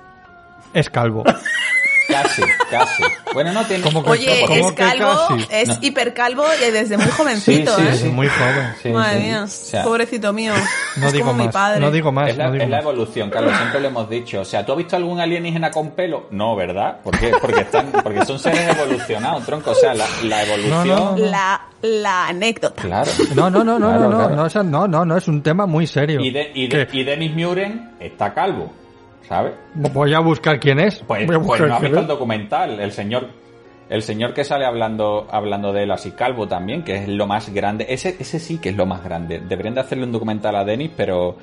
[0.72, 1.24] es calvo.
[2.22, 3.02] Casi, casi.
[3.32, 3.82] Bueno, no tiene...
[3.82, 5.46] Como que- Oye, ¿Cómo es que calvo, casi?
[5.50, 5.76] es No.
[5.80, 7.90] hipercalvo y desde muy jovencito, Sí, sí, ¿eh?
[7.92, 8.08] Es sí.
[8.08, 8.74] muy joven.
[8.82, 9.22] Sí, Madre sí.
[9.24, 10.52] mía, O sea, pobrecito mío.
[10.96, 11.52] No es digo como mi más.
[11.52, 11.80] padre.
[11.80, 12.30] No digo más.
[12.30, 12.82] Es la, no digo es la más.
[12.84, 14.40] evolución, Carlos, siempre lo hemos dicho.
[14.40, 16.26] O sea, ¿tú has visto algún alienígena con pelo?
[16.30, 17.00] No, ¿verdad?
[17.02, 17.32] ¿Por qué?
[17.40, 19.72] Porque, están, porque son seres evolucionados, tronco.
[19.72, 20.86] O sea, la, la evolución...
[20.88, 21.26] No, no, no.
[21.26, 22.82] La, la anécdota.
[22.82, 23.10] Claro.
[23.34, 24.16] No, no, no, no, Claro, no, no,
[24.48, 24.62] claro.
[24.64, 26.20] no, no, no, no, es un tema muy serio.
[26.20, 28.72] Y, de, y, de- y Dennis Muren está calvo,
[29.28, 29.54] ¿sabes?
[29.74, 31.02] Voy a buscar quién es.
[31.06, 33.28] Pues, Voy a pues buscar no has quién visto el documental, el señor,
[33.88, 37.52] el señor que sale hablando, hablando de él así calvo también, que es lo más
[37.52, 37.86] grande.
[37.88, 39.40] Ese, ese sí que es lo más grande.
[39.40, 41.36] Deberían de hacerle un documental a Denis, pero,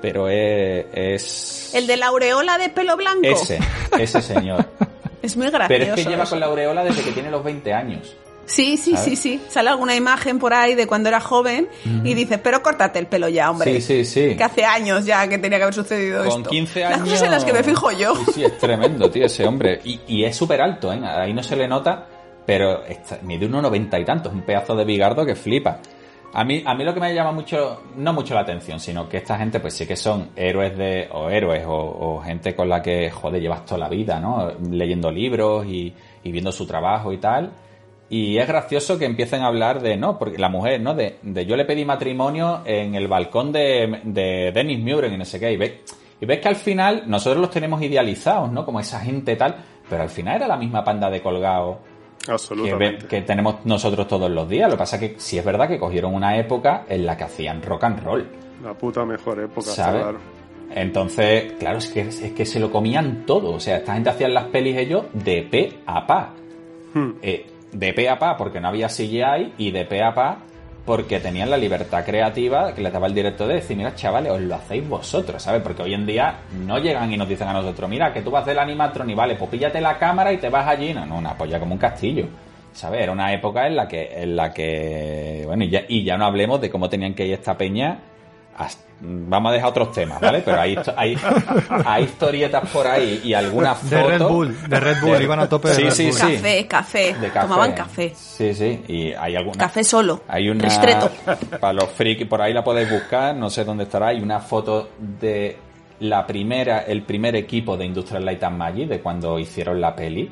[0.00, 3.26] pero es, es El de la aureola de pelo blanco.
[3.26, 3.58] ese,
[3.98, 4.64] ese señor.
[5.24, 5.68] Es muy gracioso.
[5.68, 6.32] Pero es que lleva eso.
[6.32, 8.14] con la aureola desde que tiene los 20 años.
[8.46, 9.04] Sí, sí, ¿sabes?
[9.04, 9.40] sí, sí.
[9.48, 11.68] Sale alguna imagen por ahí de cuando era joven
[12.04, 13.80] y dice, pero córtate el pelo ya, hombre.
[13.80, 14.36] Sí, sí, sí.
[14.36, 16.50] Que hace años ya que tenía que haber sucedido Con esto.
[16.50, 16.98] 15 años.
[17.00, 18.14] Las cosas en las que me fijo yo.
[18.16, 19.80] Sí, sí, es tremendo, tío, ese hombre.
[19.84, 21.00] Y, y es súper alto, ¿eh?
[21.04, 22.06] Ahí no se le nota,
[22.46, 25.78] pero está- mide unos 90 y tantos, un pedazo de bigardo que flipa.
[26.36, 29.18] A mí, a mí lo que me llama mucho, no mucho la atención, sino que
[29.18, 32.82] esta gente, pues sí que son héroes de, o héroes, o, o gente con la
[32.82, 34.50] que, joder, llevas toda la vida, ¿no?
[34.68, 37.52] Leyendo libros y, y viendo su trabajo y tal.
[38.10, 40.94] Y es gracioso que empiecen a hablar de, no, porque la mujer, ¿no?
[40.94, 45.24] De, de yo le pedí matrimonio en el balcón de, de Dennis Muren y no
[45.24, 45.52] sé qué.
[45.52, 45.72] Y ves,
[46.20, 48.64] y ves que al final nosotros los tenemos idealizados, ¿no?
[48.64, 49.56] Como esa gente tal,
[49.88, 51.78] pero al final era la misma panda de colgado
[52.18, 53.06] que, ve- Absolutamente.
[53.06, 54.68] que tenemos nosotros todos los días.
[54.68, 57.24] Lo que pasa es que sí es verdad que cogieron una época en la que
[57.24, 58.28] hacían rock and roll,
[58.62, 60.02] La puta mejor época, ¿sabes?
[60.02, 60.18] claro.
[60.74, 63.52] Entonces, claro, es que, es que se lo comían todo.
[63.54, 66.30] O sea, esta gente hacían las pelis ellos de pe a pa.
[66.94, 67.10] Hmm.
[67.22, 70.38] Eh, de pe a pa porque no había CGI y de pe a pa
[70.84, 74.40] porque tenían la libertad creativa que les daba el director de decir, mira, chavales, os
[74.40, 75.62] lo hacéis vosotros, ¿sabes?
[75.62, 78.44] Porque hoy en día no llegan y nos dicen a nosotros, mira, que tú vas
[78.44, 80.92] del animatron y vale, pues píllate la cámara y te vas allí.
[80.92, 82.26] No, no, una polla como un castillo.
[82.72, 83.02] ¿Sabes?
[83.02, 86.26] Era una época en la que, en la que, bueno, y ya, y ya no
[86.26, 88.00] hablemos de cómo tenían que ir esta peña.
[88.56, 90.40] Hasta- vamos a dejar otros temas, ¿vale?
[90.44, 91.16] Pero hay, hay,
[91.84, 94.12] hay historietas por ahí y algunas De fotos.
[94.18, 96.12] Red Bull, de Red Bull, iban a tope de Sí, Red sí, Bull.
[96.14, 96.20] sí.
[96.36, 97.46] Café, café, De café.
[97.48, 98.12] Tomaban café.
[98.14, 98.82] Sí, sí.
[98.88, 99.58] Y hay alguna.
[99.58, 100.22] Café solo.
[100.28, 100.68] Hay una.
[101.60, 104.08] Para los friki, por ahí la podéis buscar, no sé dónde estará.
[104.08, 105.58] Hay una foto de
[106.00, 110.30] la primera, el primer equipo de Industrial Light and Magic, de cuando hicieron la peli.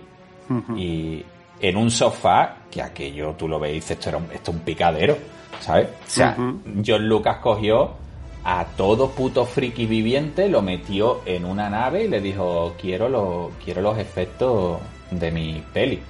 [0.77, 1.25] Y
[1.61, 5.17] en un sofá, que aquello tú lo dices, esto, era un, esto es un picadero,
[5.61, 5.87] ¿sabes?
[5.89, 6.37] O sea,
[6.85, 8.02] John Lucas cogió
[8.45, 13.53] a todo puto friki viviente, lo metió en una nave y le dijo, quiero, lo,
[13.65, 16.01] quiero los efectos de mi peli.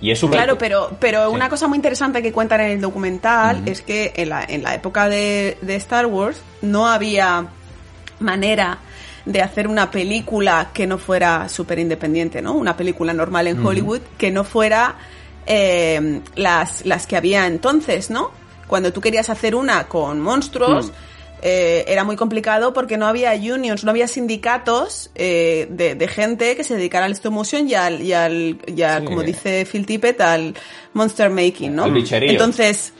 [0.00, 1.34] Y es súper- Claro, pero, pero Sí.
[1.34, 4.74] una cosa muy interesante que cuentan en el documental es que en la, en la
[4.74, 7.46] época de, de Star Wars no había
[8.18, 8.78] manera
[9.24, 12.54] de hacer una película que no fuera súper independiente, ¿no?
[12.54, 13.64] Una película normal en.
[13.64, 14.96] Hollywood que no fuera
[15.46, 18.30] eh, las, las que había entonces, ¿no?
[18.66, 20.90] Cuando tú querías hacer una con monstruos.
[21.42, 26.54] Eh, era muy complicado porque no había unions, no había sindicatos eh, de, de gente
[26.56, 29.06] que se dedicara al stop motion y al, y al, y al, Sí.
[29.06, 30.54] como dice Phil Tippett, al
[30.94, 31.84] monster making, ¿no?
[31.84, 32.30] Al bicherío.
[32.30, 32.92] Entonces,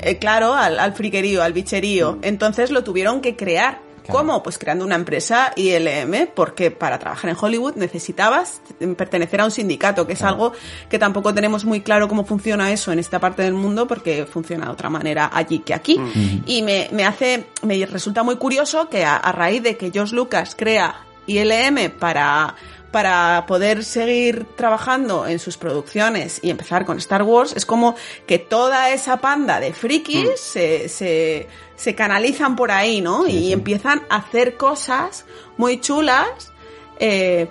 [0.00, 2.18] eh, claro, al, al friquerío, al bicherío.
[2.22, 3.80] Entonces lo tuvieron que crear.
[4.08, 4.26] Claro.
[4.26, 4.42] ¿Cómo?
[4.42, 8.60] Pues creando una empresa ILM, porque para trabajar en Hollywood necesitabas
[8.96, 10.34] pertenecer a un sindicato, que es Claro.
[10.34, 10.52] algo
[10.88, 14.64] que tampoco tenemos muy claro cómo funciona eso en esta parte del mundo, porque funciona
[14.66, 16.00] de otra manera allí que aquí.
[16.46, 20.14] Y me, me hace, me resulta muy curioso que a, a raíz de que George
[20.14, 22.54] Lucas crea ILM para
[22.90, 27.94] para poder seguir trabajando en sus producciones y empezar con Star Wars, es como
[28.26, 33.24] que toda esa panda de frikis se, se, se canalizan por ahí, ¿no?
[33.24, 33.52] Sí, y sí.
[33.52, 36.52] empiezan a hacer cosas muy chulas
[36.98, 37.48] eh,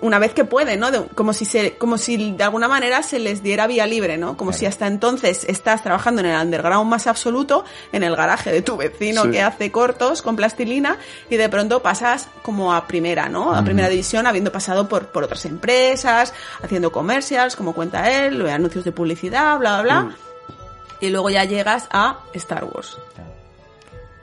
[0.00, 0.90] una vez que pueden, ¿no?
[0.90, 4.36] De- como si se, como si de alguna manera se les diera vía libre, ¿no?
[4.36, 8.62] Como si hasta entonces estás trabajando en el underground más absoluto, en el garaje de
[8.62, 9.30] tu vecino Sí.
[9.30, 10.98] que hace cortos con plastilina,
[11.30, 13.54] y de pronto pasas como a primera, ¿no?
[13.54, 18.84] A primera división, habiendo pasado por, por otras empresas, haciendo commercials, como cuenta él, anuncios
[18.84, 20.00] de publicidad, bla, bla, bla.
[20.02, 20.14] Mm.
[21.00, 22.96] Y luego ya llegas a Star Wars.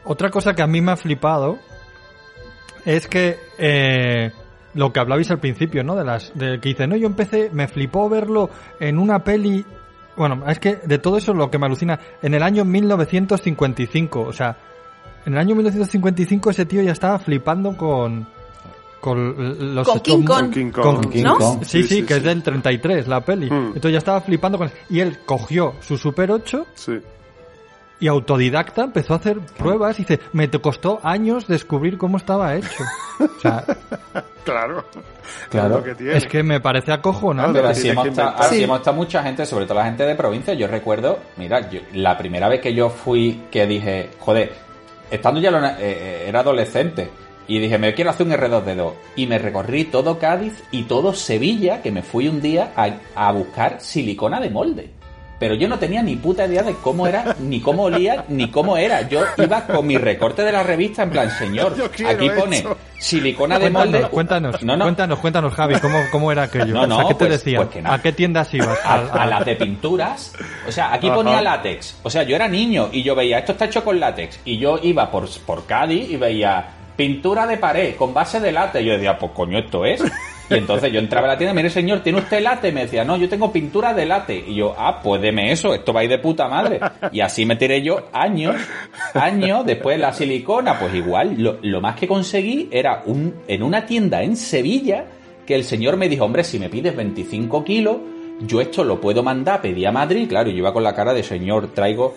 [0.06, 1.60] Otra cosa que a mí me ha flipado
[2.86, 4.32] es que eh,
[4.76, 5.96] lo que hablabais al principio, ¿no?
[5.96, 8.50] De las de que dice, no, yo empecé, me flipó verlo
[8.80, 9.66] en una peli.
[10.16, 14.34] Bueno, es que de todo eso lo que me alucina, en el año 1955, o
[14.34, 14.58] sea,
[15.26, 18.28] en el año 1955 ese tío ya estaba flipando con
[19.00, 20.50] con los Con King Kong.
[20.54, 20.84] King Kong.
[21.02, 21.38] con- King ¿No?
[21.38, 21.60] Kong.
[21.64, 23.50] Sí, Sí, sí, sí, que es del 33 la peli.
[23.50, 23.68] Hmm.
[23.76, 26.94] Entonces ya estaba flipando con y él cogió su Super 8 Sí.
[28.04, 32.56] Y autodidacta empezó a hacer pruebas y dice, me te costó años descubrir cómo estaba
[32.56, 32.84] hecho.
[33.20, 33.64] O sea,
[34.44, 34.84] Claro.
[35.50, 35.78] Claro.
[35.78, 36.18] Es que tiene.
[36.18, 37.54] es que me parece acojonante.
[37.54, 38.64] Pero así Sí.
[38.64, 40.54] hemos estado mucha gente, sobre todo la gente de provincia.
[40.54, 44.52] Yo recuerdo, mira, yo- la primera vez que yo fui, que dije, joder,
[45.10, 47.10] estando ya lo- eh, eh, era adolescente,
[47.48, 48.92] y dije, me quiero hacer un R2D2.
[49.16, 53.32] Y me recorrí todo Cádiz y todo Sevilla, que me fui un día a, a
[53.32, 54.90] buscar silicona de molde.
[55.44, 58.78] Pero yo no tenía ni puta idea de cómo era, ni cómo olía, ni cómo
[58.78, 59.02] era.
[59.10, 61.76] Yo iba con mi recorte de la revista en plan, señor,
[62.08, 62.78] aquí pone eso.
[62.98, 64.04] silicona de molde.
[64.08, 66.74] Cuéntanos, cuéntanos, No, no, cuéntanos, cuéntanos, Javi, ¿cómo, cómo era aquello?
[66.76, 67.68] No, no, o sea, ¿qué te pues- decían?
[67.68, 67.92] pues que.
[67.92, 68.80] ¿A qué tiendas ibas?
[68.86, 70.34] a, las de pinturas.
[70.66, 71.16] O sea, aquí Ajá.
[71.18, 71.98] ponía látex.
[72.04, 74.40] O sea, yo era niño y yo veía, esto está hecho con látex.
[74.46, 78.82] Y yo iba por, por Cádiz y veía pintura de pared con base de látex.
[78.82, 80.02] Y yo decía, pues coño, esto es.
[80.50, 82.44] Y entonces yo entraba a la tienda, mire señor, ¿tiene usted?
[82.64, 84.48] Y me decía, no, yo tengo pintura de látex.
[84.48, 86.80] Y yo, ah, pues deme eso, esto va a ir de puta madre.
[87.12, 88.56] Y así me tiré yo años,
[89.14, 93.86] años, después la silicona, pues igual, lo, lo más que conseguí era un, en una
[93.86, 95.06] tienda en Sevilla,
[95.46, 97.98] que el señor me dijo, hombre, si me pides 25 kilos,
[98.42, 101.14] yo esto lo puedo mandar, pedí a Madrid, claro, y yo iba con la cara
[101.14, 102.16] de señor, traigo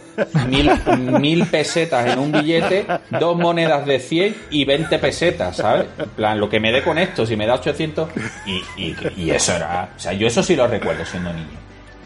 [0.48, 0.70] mil,
[1.20, 2.86] mil pesetas en un billete,
[3.20, 5.86] dos monedas de 100 y 20 pesetas, ¿sabes?
[5.98, 8.08] En plan, lo que me dé con esto, si me da 800,
[8.46, 11.46] y, y, y eso era, o sea, yo eso sí lo recuerdo siendo niño.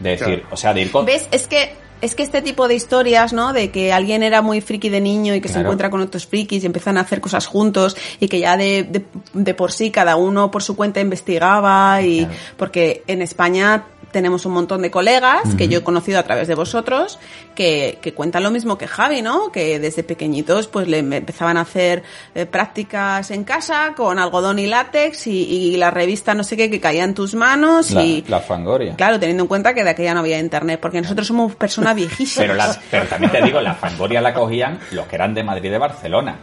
[0.01, 0.49] De decir, Claro.
[0.51, 1.05] o sea, de ir con...
[1.07, 1.29] ¿Ves?
[1.31, 3.53] Es que es que este tipo de historias, ¿no?
[3.53, 6.63] De que alguien era muy friki de niño y que se encuentra con otros frikis
[6.63, 9.05] y empiezan a hacer cosas juntos y que ya de, de,
[9.35, 12.35] de por sí cada uno por su cuenta investigaba y Claro.
[12.57, 16.55] porque en España tenemos un montón de colegas que yo he conocido a través de
[16.55, 17.19] vosotros
[17.55, 19.51] que, que cuentan lo mismo que Javi, ¿no?
[19.53, 22.03] Que desde pequeñitos pues le empezaban a hacer
[22.35, 26.71] eh, prácticas en casa con algodón y látex y, y la revista no sé qué
[26.71, 28.95] que caía en tus manos La, y la fangoria.
[28.97, 32.47] Claro, teniendo en cuenta que de aquella no había internet, porque nosotros somos personas viejísimas.
[32.47, 35.65] Pero, la- pero también te digo, la fangoria la cogían los que eran de Madrid
[35.69, 36.39] y de Barcelona.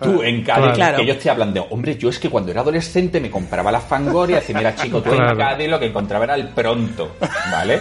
[0.00, 0.96] Tú en Cádiz, Claro.
[0.96, 3.80] que ellos te hablan de, hombre, yo es que cuando era adolescente me compraba la
[3.80, 5.32] fangoria y decía, mira chico, tú Claro.
[5.32, 7.16] en Cádiz lo que encontraba era el pronto,
[7.50, 7.80] ¿vale?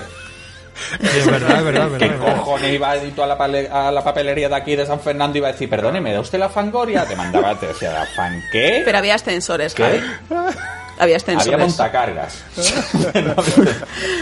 [1.01, 2.37] Sí, es verdad, es verdad, es ¿Qué verdad.
[2.37, 4.99] cojones iba a ir tú a la, pale- a la papelería de aquí de San
[4.99, 7.03] Fernando y iba a decir, perdone, ¿me da usted la fangoria?
[7.05, 8.81] Te mandaba, te decía, ¿la fan qué?
[8.85, 9.83] Pero había ascensores, ¿Qué?
[9.83, 10.01] Javi.
[10.99, 11.53] Había ascensores.
[11.53, 12.43] Había montacargas.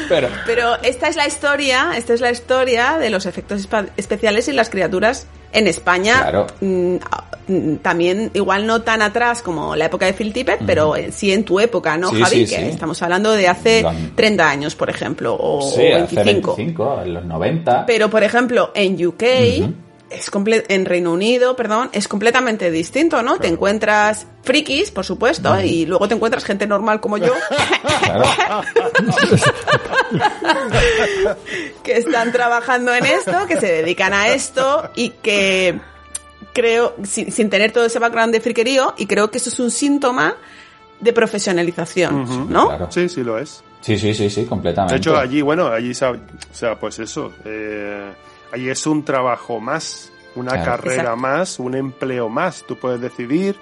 [0.10, 3.68] pero, Pero esta es la historia, esta es la historia de los efectos
[3.98, 6.22] especiales y las criaturas en España.
[6.22, 6.48] Claro.
[6.62, 6.98] Mm,
[7.82, 11.44] también, igual no tan atrás como la época de Phil Tippett, pero eh, sí en
[11.46, 12.48] tu época, ¿no, Sí, Javi?
[12.48, 12.68] sí, que sí.
[12.70, 16.56] estamos hablando de hace Los- 30 años, por ejemplo, o, sí, o hace 25.
[16.56, 17.86] 25, en los 90.
[17.86, 19.24] Pero, por ejemplo, en UK,
[20.10, 23.38] es comple- en Reino Unido, perdón, es completamente distinto, ¿no?
[23.38, 27.34] Te encuentras frikis, por supuesto, y luego te encuentras gente normal como yo,
[31.84, 35.80] que están trabajando en esto, que se dedican a esto y que
[36.56, 39.70] creo, sin, sin tener todo ese background de friquerío, y creo que eso es un
[39.70, 40.36] síntoma
[41.02, 42.50] de profesionalización.
[42.50, 42.70] ¿no?
[42.70, 42.88] Claro.
[42.90, 43.62] Sí, sí lo es.
[43.82, 44.94] Sí, sí, sí, sí, completamente.
[44.96, 48.12] De hecho, allí, bueno, allí, o sea, pues eso, eh,
[48.52, 50.66] allí es un trabajo más, una Claro.
[50.72, 51.18] carrera Exacto.
[51.18, 52.64] más, un empleo más.
[52.68, 53.56] Tú puedes decidir,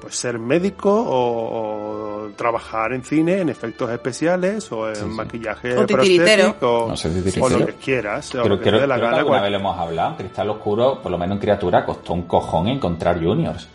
[0.00, 5.08] pues, ser médico o, o trabajar en cine, en efectos especiales o en Sí, sí.
[5.08, 7.08] maquillaje O prostético o, No sé,
[7.40, 8.28] o lo que quieras.
[8.34, 9.78] o Creo, lo que te creo- dé la creo que alguna cual- vez lo hemos
[9.78, 10.16] hablado.
[10.16, 13.68] Cristal Oscuro, por lo menos en criatura, costó un cojón encontrar juniors.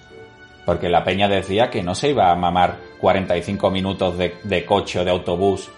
[0.66, 5.00] Porque la peña decía que no se iba a mamar 45 minutos de, de coche
[5.00, 5.70] o de autobús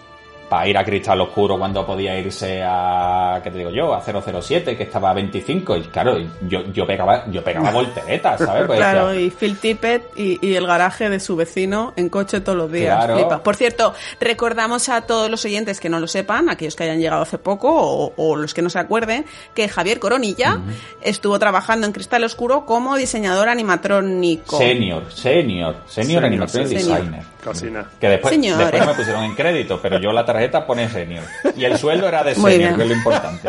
[0.48, 3.94] para ir a Cristal Oscuro cuando podía irse a, ¿qué te digo yo?
[3.94, 5.76] A 007, que estaba a 25.
[5.76, 6.18] Y claro,
[6.48, 8.66] yo, yo pegaba, yo pegaba volteretas, ¿sabes?
[8.66, 12.40] Pues Claro, decía, y Phil Tippett y, y el garaje de su vecino en coche
[12.40, 12.96] todos los días.
[12.96, 13.16] Claro.
[13.16, 13.42] Flipa.
[13.42, 17.22] Por cierto, recordamos a todos los oyentes que no lo sepan, aquellos que hayan llegado
[17.22, 19.24] hace poco o, o los que no se acuerden,
[19.54, 20.60] que Javier Coronilla
[21.02, 24.58] estuvo trabajando en Cristal Oscuro como diseñador animatrónico.
[24.58, 26.68] Senior, senior, senior senior.
[26.68, 27.35] designer.
[27.52, 27.86] Casi nada.
[28.00, 28.58] Que después, Señores.
[28.70, 31.24] después me pusieron en crédito, pero yo la tarjeta pone senior.
[31.56, 32.76] Y el sueldo era de Muy senior, bien.
[32.76, 33.48] que es lo importante.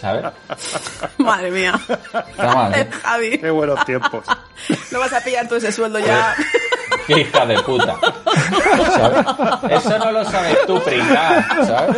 [0.00, 0.24] ¿Sabes?
[1.18, 1.78] Madre mía.
[2.38, 2.90] A ver.
[2.90, 4.24] Javi, Qué buenos tiempos.
[4.92, 6.34] no vas a pillar tú ese sueldo ya.
[7.06, 7.96] Qué hija de puta.
[8.94, 9.84] ¿Sabes?
[9.84, 11.96] Eso no lo sabes tú, pringá, ¿sabes?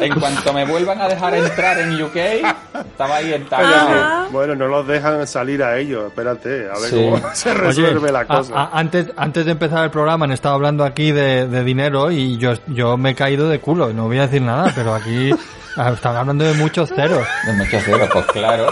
[0.00, 4.28] En cuanto me vuelvan a dejar entrar en UK, estaba ahí en tal.
[4.30, 6.06] Bueno, no los dejan salir a ellos.
[6.06, 7.08] Espérate, a ver Sí.
[7.10, 8.54] cómo se resuelve Oye, la a- cosa.
[8.54, 12.36] a- antes, antes de empezar el programa han estado hablando aquí de, de dinero y
[12.36, 13.92] yo, yo me he caído de culo.
[13.92, 15.30] No voy a decir nada, pero aquí
[15.94, 17.26] están hablando de muchos ceros.
[17.46, 18.66] De muchos ceros, pues claro.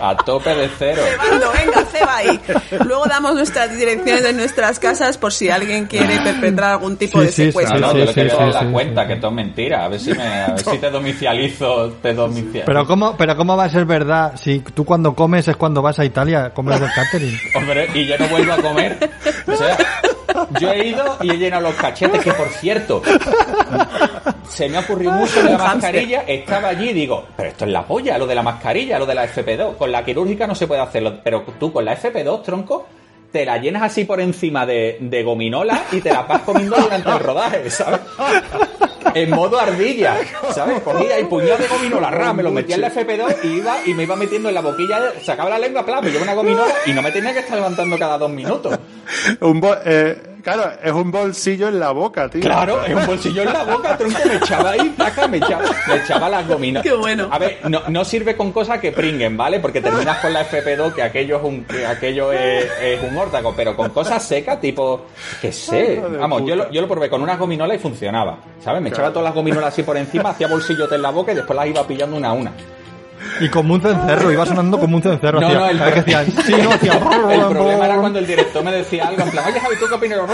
[0.00, 1.02] A tope de cero.
[1.04, 2.40] Cebando, venga, ceba ahí.
[2.86, 7.26] Luego damos nuestras direcciones de nuestras casas por si alguien quiere perpetrar algún tipo Sí,
[7.26, 7.80] de sí, secuestro.
[7.80, 9.08] No, no, Sí, sí, que sí, te das sí, cuenta, sí.
[9.08, 9.84] que todo es mentira.
[9.84, 12.64] A ver si, me, a ver si te domicializo, te domicializo.
[12.66, 15.98] Pero cómo, pero cómo va a ser verdad si tú cuando comes es cuando vas
[15.98, 17.36] a Italia, comes del catering.
[17.56, 19.10] Hombre, y yo no vuelvo a comer.
[19.48, 19.76] O sea,
[20.60, 23.02] yo he ido y he llenado los cachetes, que por cierto,
[24.48, 26.22] se me ha ocurrido mucho de la mascarilla.
[26.26, 29.14] Estaba allí y digo, pero esto es la polla, lo de la mascarilla, lo de
[29.14, 29.76] la FP2.
[29.76, 32.86] Con la quirúrgica no se puede hacerlo, pero tú con la FP2, tronco,
[33.30, 37.10] te la llenas así por encima de, de gominola y te la vas comiendo durante
[37.10, 38.00] el rodaje, ¿sabes?
[39.14, 40.16] En modo ardilla,
[40.54, 40.80] ¿sabes?
[40.82, 43.94] Cogía y puñado de gominola, ra, me lo metía en la FP2 y iba y
[43.94, 46.74] me iba metiendo en la boquilla, de- sacaba la lengua, plá, me llevaba una gominola
[46.86, 48.78] y no me tenía que estar levantando cada dos minutos.
[49.40, 52.40] Un bol- eh, claro, es un bolsillo en la boca, tío.
[52.40, 55.96] Claro, en un bolsillo en la boca, tronco, me echaba ahí, placa, me echaba, me
[55.96, 56.82] echaba las gominolas.
[56.82, 57.28] Qué bueno.
[57.30, 59.60] A ver, no, no sirve con cosas que pringuen, ¿vale?
[59.60, 63.54] Porque terminas con la FP2, que aquello es un, que aquello es, es un órtago,
[63.56, 65.06] pero con cosas secas, tipo,
[65.40, 66.00] que sé.
[66.18, 66.66] Vamos, yo puta.
[66.66, 68.82] lo, yo lo probé con unas gominolas y funcionaba, ¿sabes?
[68.82, 71.56] Me echaba todas las gominolas así por encima, hacía bolsillote en la boca y después
[71.56, 72.52] las iba pillando una a una.
[73.40, 75.40] Y como un cencerro, iba sonando como un cencerro.
[75.40, 76.72] No, no, el pro- sí, no.
[77.30, 79.94] El problema era cuando el director me decía algo en plan, oye Javi, ¿tú qué
[79.94, 80.18] opinas?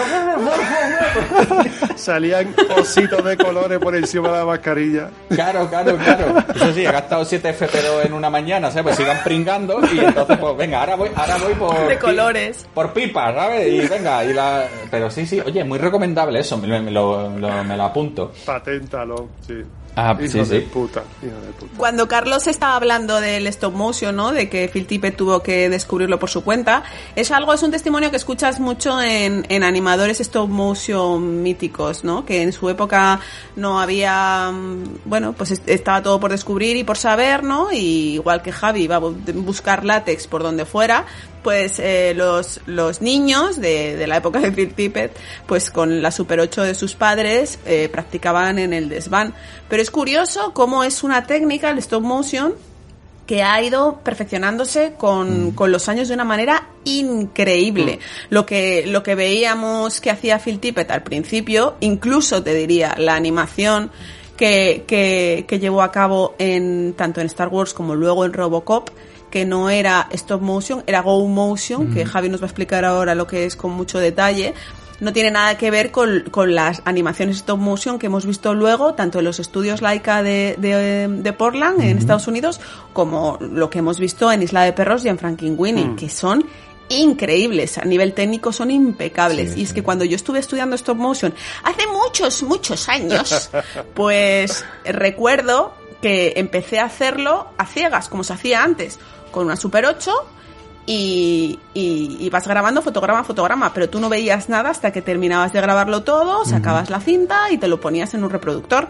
[1.96, 5.10] Salían ositos de colores por encima de la mascarilla.
[5.28, 6.34] Claro, claro, claro.
[6.54, 8.84] Eso sí, he gastado 7 FP2 en una mañana, ¿sabes?
[8.96, 11.88] Pues iban pringando y entonces, pues venga, ahora voy, ahora voy por...
[11.88, 12.66] De colores.
[12.74, 13.72] Por pipas, ¿sabes?
[13.72, 14.64] Y venga, y la...
[14.90, 18.32] Pero sí, sí, oye, muy recomendable eso, me, me lo, lo- me lo apunto.
[18.44, 19.54] Paténtalo, sí.
[19.96, 20.66] Ah, hijo sí, de sí.
[20.72, 21.72] puta, hijo de puta.
[21.76, 24.32] Cuando Carlos estaba hablando del stop motion, ¿no?
[24.32, 26.82] De que Phil Tippett tuvo que descubrirlo por su cuenta,
[27.14, 32.24] es algo, es un testimonio que escuchas mucho en, en animadores stop motion míticos, ¿no?
[32.26, 33.20] Que en su época
[33.54, 37.72] no había, mm, bueno, pues est- estaba todo por descubrir y por saber, ¿no?
[37.72, 39.14] Y igual que Javi iba a bu-
[39.44, 41.04] buscar látex por donde fuera,
[41.44, 45.16] pues eh, los, los niños de, de la época de Phil Tippett,
[45.46, 49.34] pues con la Super 8 de sus padres, eh, practicaban en el desván.
[49.68, 52.54] Pero es curioso cómo es una técnica, el stop motion,
[53.26, 58.00] que ha ido perfeccionándose con, con los años de una manera increíble.
[58.30, 63.14] Lo que, lo que veíamos que hacía Phil Tippett al principio, incluso te diría, la
[63.14, 63.90] animación
[64.36, 68.90] que, que, que llevó a cabo en, tanto en Star Wars como luego en Robocop,
[69.34, 73.16] que no era stop motion, era go motion, que Javi nos va a explicar ahora
[73.16, 74.54] lo que es con mucho detalle.
[75.00, 78.94] No tiene nada que ver con, con las animaciones stop motion que hemos visto luego,
[78.94, 82.60] tanto en los estudios Laika de, de, de Portland, en Estados Unidos,
[82.92, 86.46] como lo que hemos visto en Isla de Perros y en Frankenweenie, que son
[86.88, 89.56] increíbles, a nivel técnico son impecables.
[89.56, 93.50] y es que cuando yo estuve estudiando stop motion hace muchos, muchos años,
[93.94, 95.74] pues recuerdo
[96.04, 98.98] que empecé a hacerlo a ciegas, como se hacía antes,
[99.34, 100.10] con una Super 8
[100.86, 105.00] y, y, y vas grabando fotograma a fotograma, pero tú no veías nada hasta que
[105.02, 108.88] terminabas de grabarlo todo, sacabas la cinta y te lo ponías en un reproductor.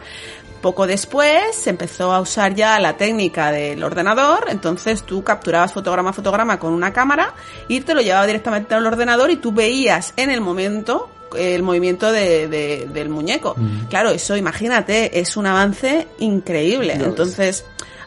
[0.61, 6.11] Poco después se empezó a usar ya la técnica del ordenador, entonces tú capturabas fotograma
[6.11, 7.35] a fotograma con una cámara
[7.69, 12.11] y te lo llevaba directamente al ordenador y tú veías en el momento el movimiento
[12.13, 13.55] de, de- del muñeco.
[13.91, 16.95] Claro, eso imagínate, es un avance increíble.
[16.95, 17.65] Entonces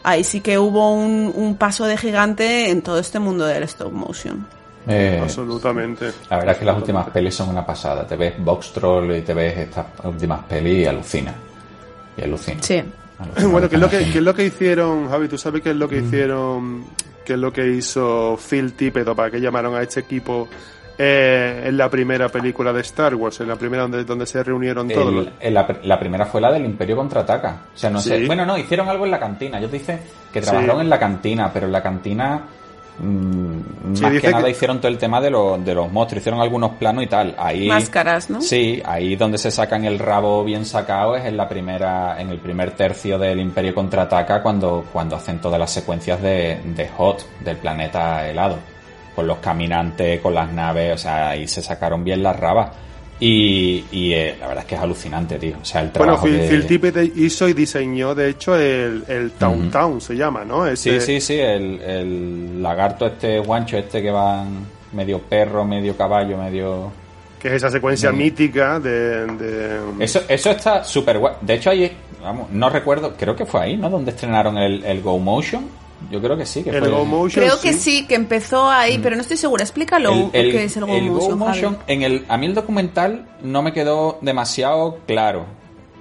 [0.08, 3.92] ahí sí que hubo un, un paso de gigante en todo este mundo del stop
[3.92, 4.46] motion.
[4.86, 6.12] Eh, Absolutamente.
[6.30, 8.06] la verdad es que las últimas pelis son una pasada.
[8.06, 11.34] Te ves Box Troll y te ves estas últimas pelis y alucina.
[12.16, 12.62] Y alucina.
[12.62, 12.82] Sí.
[13.18, 15.28] Alucina, Bueno, ¿qué es, lo que, qué es lo que hicieron, Javi?
[15.28, 16.86] ¿Tú sabes qué es lo que hicieron?
[17.24, 20.48] ¿Qué es lo que hizo Phil Tippett o para qué llamaron a este equipo
[20.98, 23.40] eh, en la primera película de Star Wars?
[23.40, 25.12] En la primera donde, donde se reunieron todos.
[25.12, 27.62] los- El- el- la, pr- la primera fue la del Imperio contraataca.
[27.74, 28.08] O sea, no Sí.
[28.10, 28.26] sé.
[28.26, 29.58] Bueno, no, hicieron algo en la cantina.
[29.58, 30.00] Ellos dicen
[30.32, 30.82] que trabajaron Sí.
[30.82, 32.42] en la cantina, pero en la cantina.
[33.00, 36.20] mm, Sí, más que nada que- hicieron todo el tema de, los de los monstruos,
[36.20, 37.32] hicieron algunos planos y tal.
[37.38, 38.40] Ahí, Máscaras, ¿no?
[38.42, 42.38] Sí, ahí donde se sacan el rabo bien sacado es en la primera, en el
[42.40, 47.56] primer tercio del Imperio contraataca cuando, cuando hacen todas las secuencias de, de Hot, del
[47.58, 48.56] planeta helado.
[49.18, 52.70] Con los caminantes, con las naves, o sea, ahí se sacaron bien las rabas.
[53.18, 55.56] Y, y, eh, la verdad es que es alucinante, tío.
[55.60, 59.02] O sea, el Bueno, trabajo Phil, que- Phil Tippett hizo y diseñó, de hecho, el,
[59.08, 60.64] el Town Town se llama, ¿no?
[60.76, 64.44] Sí, Ese- sí, sí, el, el lagarto este guancho este que va
[64.92, 66.92] medio perro, medio caballo, medio...
[67.40, 69.26] Que es esa secuencia mítica de...
[69.26, 71.34] de- Eso, eso está súper guay.
[71.40, 71.90] De hecho, ahí,
[72.22, 73.90] vamos, no recuerdo, creo que fue ahí, ¿no?
[73.90, 75.66] Donde estrenaron el, el Go Motion.
[76.10, 78.98] Yo creo que sí, que El fue Go Motion, Creo que sí, que empezó ahí,
[79.02, 79.62] pero no estoy segura.
[79.64, 80.30] Explícalo, Mm.
[80.32, 83.62] El- el- qué es el Go el Motion, en el, a mí el documental no
[83.62, 85.44] me quedó demasiado claro.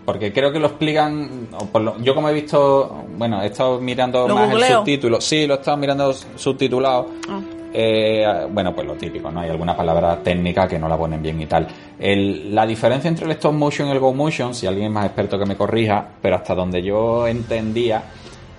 [0.05, 1.49] Porque creo que lo explican.
[1.59, 3.03] o por lo- yo, como he visto.
[3.17, 5.19] Bueno, he estado mirando ¿Lo más el subtítulo.
[5.19, 7.09] Sí, lo he estado mirando subtitulado.
[7.27, 7.39] Ah.
[7.73, 9.41] Eh, bueno, pues lo típico, ¿no?
[9.41, 11.67] Hay alguna palabra técnica que no la ponen bien y tal.
[11.99, 15.05] El- la diferencia entre el stop motion y el go motion, si alguien es más
[15.07, 18.01] experto que me corrija, pero hasta donde yo entendía,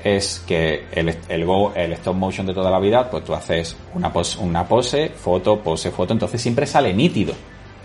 [0.05, 3.76] es que el, el go, el stop motion de toda la vida, pues tú haces
[3.94, 7.34] una pose, una pose, foto, pose, foto, entonces siempre sale nítido,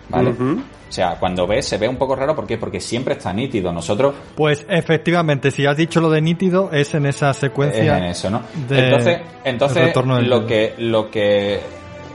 [0.09, 0.31] ¿vale?
[0.31, 2.59] O sea, cuando ves, se ve un poco raro, ¿por qué?
[2.59, 3.71] Porque siempre está nítido.
[3.73, 7.97] Nosotros Pues efectivamente, si has dicho lo de nítido, es en esa es secuencia.
[7.97, 8.43] en eso, ¿no?
[8.69, 11.55] de- entonces, entonces del lo que, lo que,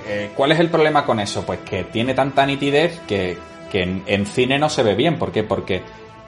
[0.08, 1.44] eh, ¿cuál es el problema con eso?
[1.44, 3.36] Pues que tiene tanta nitidez que,
[3.72, 5.18] que en, en cine no se ve bien.
[5.18, 5.42] ¿Por qué?
[5.42, 5.82] Porque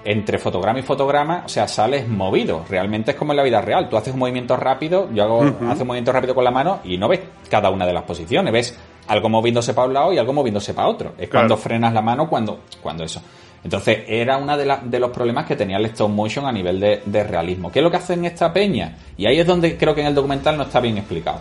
[0.04, 2.64] entre fotograma y fotograma, o sea, sales movido.
[2.68, 3.88] Realmente es como en la vida real.
[3.88, 6.96] Tú haces un movimiento rápido, yo hago, hace un movimiento rápido con la mano y
[6.96, 7.20] no ves
[7.50, 8.52] cada una de las posiciones.
[8.52, 8.78] Ves
[9.08, 11.10] algo moviéndose para un lado y algo moviéndose para otro.
[11.18, 11.46] Es Claro.
[11.48, 13.20] cuando frenas la mano, cuando, cuando eso.
[13.62, 17.02] Entonces, era uno de, de los problemas que tenía el stop motion a nivel de,
[17.04, 17.70] de realismo.
[17.70, 18.96] ¿Qué es lo que hace en esta peña?
[19.18, 21.40] Y ahí es donde creo que en el documental no está bien explicado.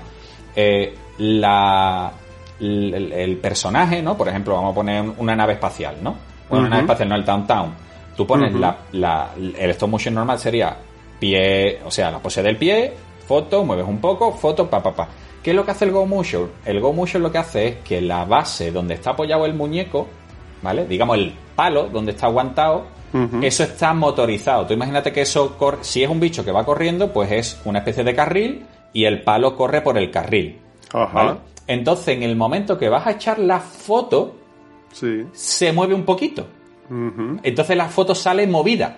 [0.53, 2.11] Eh, la,
[2.59, 4.17] el, personaje, ¿no?
[4.17, 6.15] Por ejemplo, vamos a poner una nave espacial, ¿no?
[6.49, 7.73] Bueno, una nave espacial, no el downtown.
[8.19, 10.75] Tú pones la, la- el stop motion normal sería
[11.19, 12.93] pie, o sea, la pose del pie,
[13.25, 15.07] foto, mueves un poco, foto, pa, pa, pa.
[15.41, 16.49] ¿Qué es lo que hace el Go Motion?
[16.65, 20.05] El Go Motion lo que hace es que la base donde está apoyado el muñeco,
[20.61, 20.85] ¿vale?
[20.85, 22.87] Digamos el palo donde está aguantado,
[23.41, 24.67] eso está motorizado.
[24.67, 27.79] Tú imagínate que eso corre, si es un bicho que va corriendo, pues es una
[27.79, 30.59] especie de carril y el palo corre por el carril.
[30.91, 31.13] Ajá.
[31.13, 31.37] ¿vale?
[31.67, 34.35] Entonces, en el momento que vas a echar la foto,
[34.91, 35.23] Sí.
[35.31, 36.45] se mueve un poquito.
[37.43, 38.97] Entonces la foto sale movida.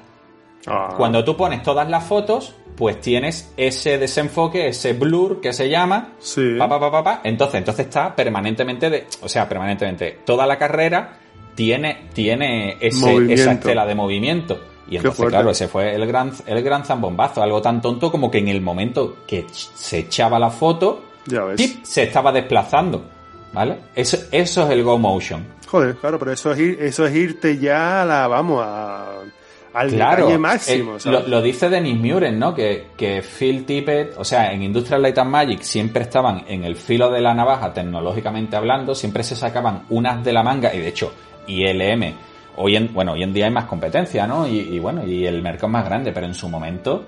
[0.67, 0.93] Ah.
[0.95, 6.13] Cuando tú pones todas las fotos, pues tienes ese desenfoque, ese blur que se llama.
[6.19, 6.55] Sí.
[6.57, 7.21] Pa, pa.
[7.23, 9.07] Entonces, entonces está permanentemente de.
[9.21, 10.19] O sea, permanentemente.
[10.25, 11.17] Toda la carrera
[11.55, 14.59] tiene, tiene ese, esa estela de movimiento.
[14.89, 17.41] Y entonces, claro, ese fue el gran, el gran zambombazo.
[17.41, 21.45] Algo tan tonto como que en el momento que se echaba la foto, Ya
[21.83, 23.05] se estaba desplazando.
[23.53, 23.77] ¿Vale?
[23.95, 25.45] Eso, eso es el Go Motion.
[25.67, 29.19] Joder, claro, pero eso es, ir, eso es irte ya a la, vamos, a,
[29.73, 32.53] al Claro, detalle máximo, lo dice Denis Muren, ¿no?
[32.53, 36.75] Que, que Phil Tippett, o sea, en Industrial Light and Magic siempre estaban en el
[36.75, 40.89] filo de la navaja tecnológicamente hablando, siempre se sacaban unas de la manga y de
[40.89, 41.13] hecho
[41.47, 42.13] ILM,
[42.57, 44.45] hoy en, bueno, hoy en día hay más competencia, ¿no?
[44.45, 47.05] Y, y bueno, y el mercado es más grande, pero en su momento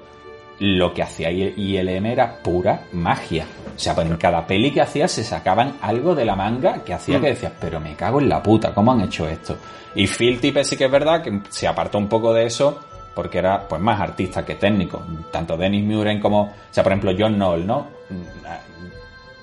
[0.60, 3.46] lo que hacía ILM era pura magia.
[3.76, 6.94] O sea, pues en cada peli que hacía se sacaban algo de la manga que
[6.94, 9.58] hacía que decías, pero me cago en la puta, ¿cómo han hecho esto?
[9.96, 12.80] Y Phil Tippett sí que es verdad que se apartó un poco de eso
[13.16, 15.02] porque era pues más artista que técnico.
[15.32, 17.88] Tanto Dennis Muren como, o sea, por ejemplo, John Knoll, ¿no?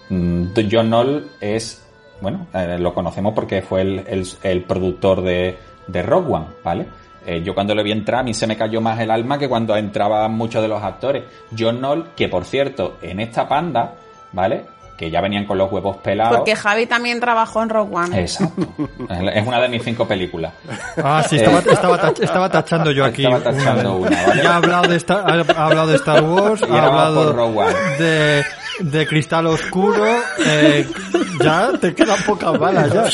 [0.08, 1.84] Mm, John Knoll es,
[2.20, 5.56] bueno, eh, lo conocemos porque fue el, el- el productor de,
[5.86, 6.86] de Rock One, ¿vale?
[7.26, 9.48] Eh, yo cuando le vi entrar, a mí se me cayó más el alma que
[9.48, 11.24] cuando entraban muchos de los actores.
[11.56, 13.92] John Knoll, que por cierto, en esta panda,
[14.32, 14.64] ¿vale?
[14.96, 16.36] Que ya venían con los huevos pelados.
[16.36, 18.20] Porque Javi también trabajó en Rock One.
[18.20, 18.68] Exacto.
[19.34, 20.52] Es una de mis cinco películas.
[21.02, 23.24] Ah, sí, estaba, estaba, tach- estaba tachando yo aquí.
[23.24, 24.08] Estaba tachando una.
[24.10, 24.42] una, ¿vale?
[24.42, 27.00] Ya ha hablado de Star, ha ha hablado de Star Wars, Y ha vamos por
[27.00, 27.74] hablado Rogue One.
[27.98, 28.42] de,
[28.80, 30.04] de Cristal Oscuro.
[30.44, 30.88] eh,
[31.42, 33.08] ya te quedan pocas balas ya.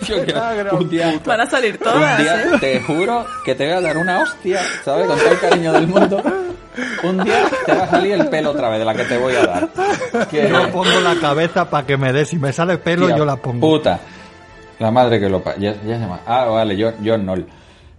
[0.00, 2.46] Yo quiero- un día, Van a salir un todas, día ¿eh?
[2.60, 5.06] te juro que te voy a dar una hostia, ¿sabes?
[5.06, 6.22] Con todo el cariño del mundo.
[7.02, 9.34] Un día te va a salir el pelo otra vez de la que te voy
[9.34, 9.68] a dar.
[10.30, 12.24] Que- Yo pongo la cabeza para que me dé.
[12.24, 13.60] Si me sale pelo, Tía yo la pongo.
[13.60, 14.00] Puta.
[14.78, 16.20] La madre que lo pa- ya, ya se llama.
[16.26, 17.46] Ah, vale, John, John Knoll.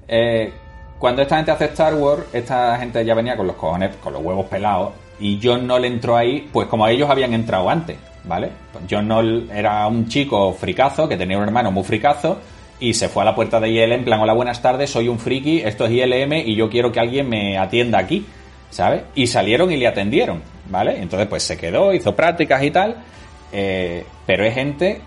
[0.07, 0.51] Eh,
[0.99, 4.21] cuando esta gente hace Star Wars, esta gente ya venía con los cojones, con los
[4.23, 4.91] huevos pelados,
[5.23, 7.95] y John entró ahí, pues como ellos habían entrado antes,
[8.25, 8.49] ¿vale?
[8.89, 12.39] John era un chico fricazo, que tenía un hermano muy fricazo,
[12.79, 15.19] y se fue a la puerta de ILM en plan, hola, buenas tardes, soy un
[15.19, 18.25] friki, esto es ILM, y yo quiero que alguien me atienda aquí,
[18.69, 19.03] ¿sabes?
[19.15, 20.97] Y salieron y le atendieron, ¿vale?
[21.01, 22.97] Entonces pues se quedó, hizo prácticas y tal,
[23.53, 24.99] eh, pero es gente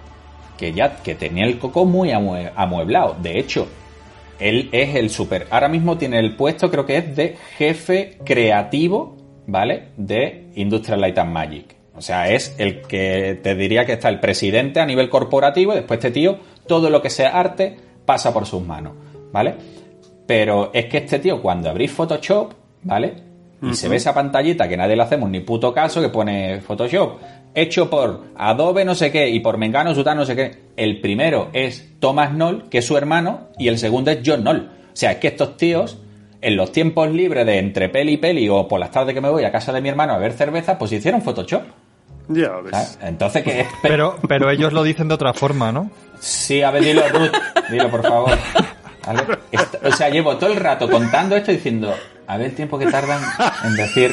[0.56, 3.16] que ya que tenía el coco muy amue- amueblado.
[3.20, 3.68] De hecho,
[4.38, 5.46] él es el super.
[5.50, 9.15] Ahora mismo tiene el puesto, creo que es de jefe creativo,
[9.46, 9.88] ¿vale?
[9.96, 11.76] De Industrial Light and Magic.
[11.96, 15.76] O sea, es el que te diría que está el presidente a nivel corporativo y
[15.76, 18.92] después este tío, todo lo que sea arte, pasa por sus manos,
[19.32, 19.54] ¿vale?
[20.26, 23.14] Pero es que este tío, cuando abrís Photoshop, ¿vale?
[23.62, 27.18] Y se ve esa pantallita que nadie le hacemos ni puto caso, que pone Photoshop,
[27.54, 30.50] hecho por Adobe no sé qué y por Mengano Sutano no sé qué.
[30.76, 34.68] El primero es Thomas Knoll, que es su hermano, y el segundo es John Knoll.
[34.92, 35.98] O sea, es que estos tíos,
[36.40, 39.28] en los tiempos libres de entre peli y peli o por las tardes que me
[39.30, 41.62] voy a casa de mi hermano a ver cerveza, pues hicieron Photoshop.
[42.28, 42.70] Ya ves.
[42.72, 42.98] ¿sabes?
[43.02, 43.66] Entonces, que es?
[43.82, 45.90] Pero, pero ellos lo dicen de otra forma, ¿no?
[46.18, 47.30] Sí, a ver, dilo, Ruth.
[47.70, 48.36] Dilo, por favor.
[49.06, 49.22] ¿Vale?
[49.52, 51.94] Esto- o sea, llevo todo el rato contando esto diciendo,
[52.26, 53.22] a ver el tiempo que tardan
[53.64, 54.12] en decir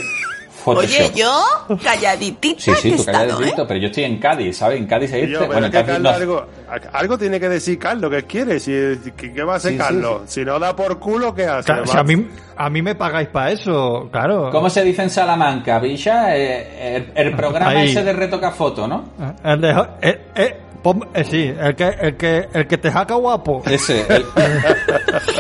[0.64, 1.00] Photoshop.
[1.00, 3.66] Oye, yo calladitita Sí, sí, que tú estado, calladito, ¿eh?
[3.68, 4.80] pero yo estoy en Cádiz, ¿sabes?
[4.80, 5.28] En Cádiz dice...
[5.28, 6.46] pero Bueno, que en Cádiz Carlos no- algo,
[6.94, 8.60] algo tiene que decir Carlos, ¿qué quiere?
[8.60, 8.72] Si,
[9.16, 10.22] ¿qué, va a hacer Sí, sí, Carlos?
[10.26, 11.66] Si no da por culo, ¿qué hace?
[11.66, 14.50] Claro, si a, mí, a mí me pagáis para eso, claro.
[14.52, 16.36] ¿Cómo se dice en Salamanca, Villa?
[16.36, 17.90] Eh, el, el programa Ahí.
[17.90, 19.10] ese de retoca foto, ¿no?
[19.44, 23.16] El de, eh, eh, pon- eh, sí, el que, el que, el que te jaca
[23.16, 23.64] guapo.
[23.66, 24.26] Ese, el,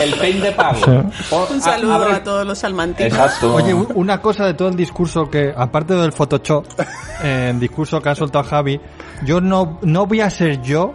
[0.01, 0.79] el pain de pago.
[0.87, 1.11] Un
[1.57, 3.11] a- saludo abre- a todos los salmantinos.
[3.13, 3.53] Exacto.
[3.53, 6.65] Oye, una cosa de todo el discurso que, aparte del Photoshop,
[7.23, 8.79] eh, el discurso que ha soltado Javi,
[9.25, 10.93] yo no, no voy a ser yo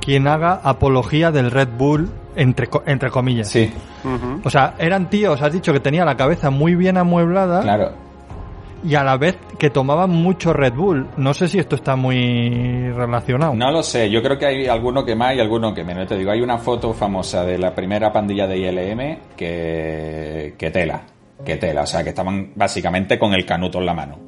[0.00, 3.48] quien haga apología del Red Bull, entre, co- entre comillas.
[3.48, 3.72] Sí.
[4.44, 7.92] O sea, eran tíos, has dicho que tenía la cabeza muy bien amueblada claro.
[8.82, 11.08] Y a la vez que tomaban mucho Red Bull.
[11.16, 13.54] No sé si esto está muy relacionado.
[13.54, 16.06] No lo sé, yo creo que hay alguno que más y alguno que menos.
[16.06, 21.02] Te digo, hay una foto famosa de la primera pandilla de ILM que, que tela,
[21.44, 24.18] que tela, o sea, que estaban básicamente con el canuto en la mano,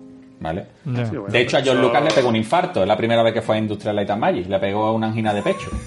[0.42, 0.66] ¿vale?
[0.84, 1.06] Ya.
[1.06, 3.32] Sí, bueno, De hecho, a John Lucas le pegó un infarto, es la primera vez
[3.32, 5.70] que fue a Industrial Light and Magic, le pegó una angina de pecho.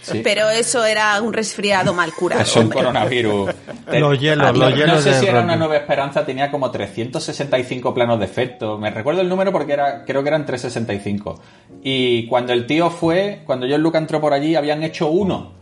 [0.00, 0.20] Sí.
[0.22, 2.42] Pero eso era un resfriado mal curado.
[2.42, 3.50] Es un coronavirus.
[3.92, 6.70] Los hielos, no, los hielos No sé de si era una nueva esperanza, tenía como
[6.70, 8.78] 365 planos de efecto.
[8.78, 11.40] Me recuerdo el número porque era, creo que eran 365.
[11.82, 15.52] Y cuando el tío fue, cuando John Lucas entró por allí, habían hecho uno.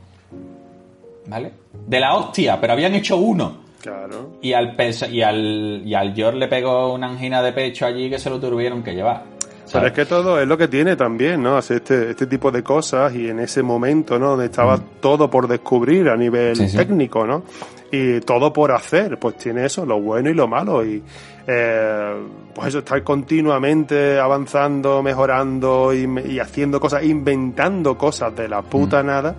[1.27, 1.53] ¿Vale?
[1.87, 3.62] De la hostia, pero habían hecho uno.
[3.83, 4.31] Claro.
[4.41, 4.77] Y al,
[5.11, 8.39] y al, y al George le pegó una angina de pecho allí que se lo
[8.39, 9.25] tuvieron que llevar.
[9.73, 11.57] Pero es que todo es lo que tiene también, ¿no?
[11.57, 14.31] Hacer este, este tipo de cosas y en ese momento, ¿no?
[14.31, 16.57] Donde estaba todo por descubrir a nivel Mm.
[16.57, 16.77] Sí, sí.
[16.77, 17.43] técnico, ¿no?
[17.91, 20.85] Y todo por hacer, pues tiene eso, lo bueno y lo malo.
[20.85, 21.03] Y
[21.47, 22.13] eh,
[22.55, 29.03] pues eso, estar continuamente avanzando, mejorando y, y haciendo cosas, inventando cosas de la puta
[29.03, 29.35] nada,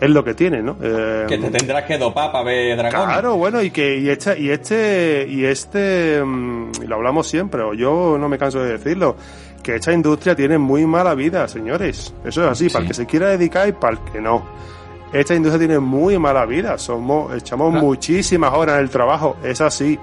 [0.00, 0.76] es lo que tiene, ¿no?
[0.82, 1.24] Eh.
[1.28, 3.06] Que te tendrás que dopar para ver dragones.
[3.06, 7.62] Claro, bueno, y que y este y este y este mm, y lo hablamos siempre,
[7.62, 9.16] o yo no me canso de decirlo,
[9.62, 12.14] que esta industria tiene muy mala vida, señores.
[12.24, 14.44] Eso es así, para el que se quiera dedicar y para el que no.
[15.12, 19.98] Esta industria tiene muy mala vida, somos echamos muchísimas horas en el trabajo, es así.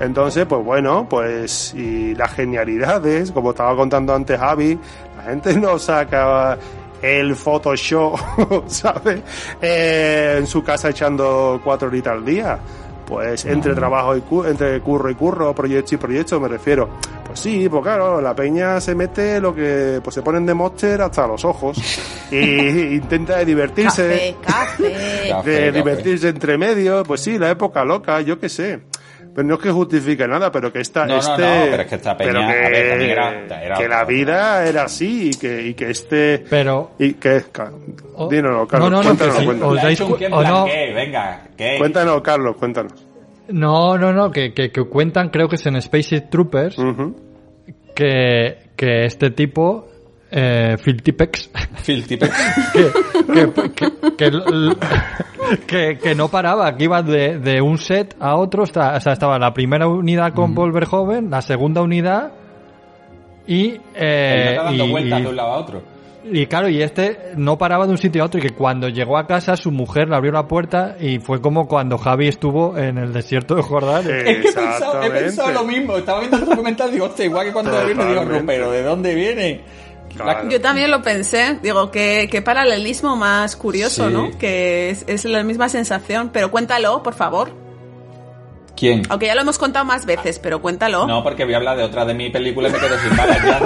[0.00, 4.78] Entonces, pues bueno, pues y las genialidades, como estaba contando antes Javi,
[5.16, 6.58] la gente no saca
[7.02, 8.18] el Photoshop,
[8.68, 9.20] ¿sabes?
[9.60, 12.58] Eh, en su casa echando cuatro horitas al día.
[13.06, 16.88] Pues entre trabajo y cu- entre curro y curro, proyecto y proyecto, me refiero.
[17.26, 21.02] Pues sí, pues claro, la peña se mete lo que pues se ponen de monster
[21.02, 21.76] hasta los ojos
[22.30, 22.36] y
[22.94, 25.28] intenta divertirse Café, café.
[25.28, 25.72] Café, de café.
[25.72, 28.80] divertirse entre medio, pues sí, la época loca, yo qué sé.
[29.34, 31.88] Pero no es que justifique nada, pero que esta, No, no, este, no, pero es
[31.88, 35.30] que esta peña, pero que, a ver, también era- era que la vida era así
[35.30, 37.42] y que, y que este, Pero, y que,
[38.16, 39.76] Oh, dínoslo, Carlos, no, no, no, cuéntanos, sí, cuéntanos.
[39.76, 40.64] os dais o no.
[40.66, 41.76] Venga, ¿qué?
[41.78, 42.92] Cuéntanos, Carlos, cuéntanos.
[43.48, 47.14] no, no, no, que, que, que cuentan, creo que es en Spaceship Troopers, Ujú.
[47.94, 49.88] que, que este tipo,
[50.30, 51.50] eh, Phil Tipex,
[51.84, 52.30] Phil Tippett.
[52.72, 52.90] que,
[53.32, 54.76] que, que, que, l-
[55.66, 59.38] que- que no paraba, que iba de, de un set a otro, o sea, estaba
[59.38, 62.32] la primera unidad con Paul Verhoeven, la segunda unidad
[63.46, 65.82] y, eh, dando y- vueltas de un lado a otro.
[66.30, 69.16] y claro, y este no paraba de un sitio a otro y que cuando llegó
[69.18, 72.98] a casa su mujer le abrió la puerta y fue como cuando Javi estuvo en
[72.98, 74.04] el desierto de Jordán.
[74.06, 75.96] Eh, Es que he pensado, he pensado lo mismo.
[75.96, 78.40] Estaba viendo el documental y digo, hostia, igual que cuando viene, digo, Totalmente.
[78.40, 79.60] "No, pero ¿de dónde viene?
[80.16, 80.48] Claro.
[80.48, 84.12] Yo también lo pensé, digo, que, que paralelismo más curioso, Sí.
[84.12, 84.30] ¿no?
[84.38, 87.50] Que es, es la misma sensación, pero cuéntalo, por favor.
[88.76, 89.02] ¿Quién?
[89.10, 91.06] Aunque ya lo hemos contado más veces, pero cuéntalo.
[91.06, 93.38] No, porque voy a hablar de otra de mi película y me quedo sin balas
[93.44, 93.60] ya.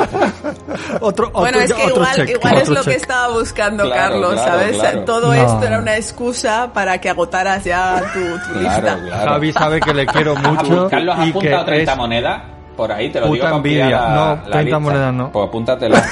[1.00, 4.00] Otro, Bueno, otro- es que otro igual, check, igual es lo que estaba buscando Claro,
[4.00, 4.76] Carlos, claro, ¿sabes?
[4.78, 5.04] claro.
[5.04, 5.34] Todo No.
[5.34, 8.20] esto era una excusa para que agotaras ya tu,
[8.52, 8.98] tu lista.
[9.24, 11.98] Javi sabe que le quiero mucho Carlos, ¿has y que apuntado 30 es...
[11.98, 12.42] monedas?
[12.76, 13.88] Por ahí te lo Puta digo envidia.
[13.90, 14.78] la- No, la 30 lista.
[14.80, 15.30] monedas no.
[15.30, 16.04] Pues apúntatela.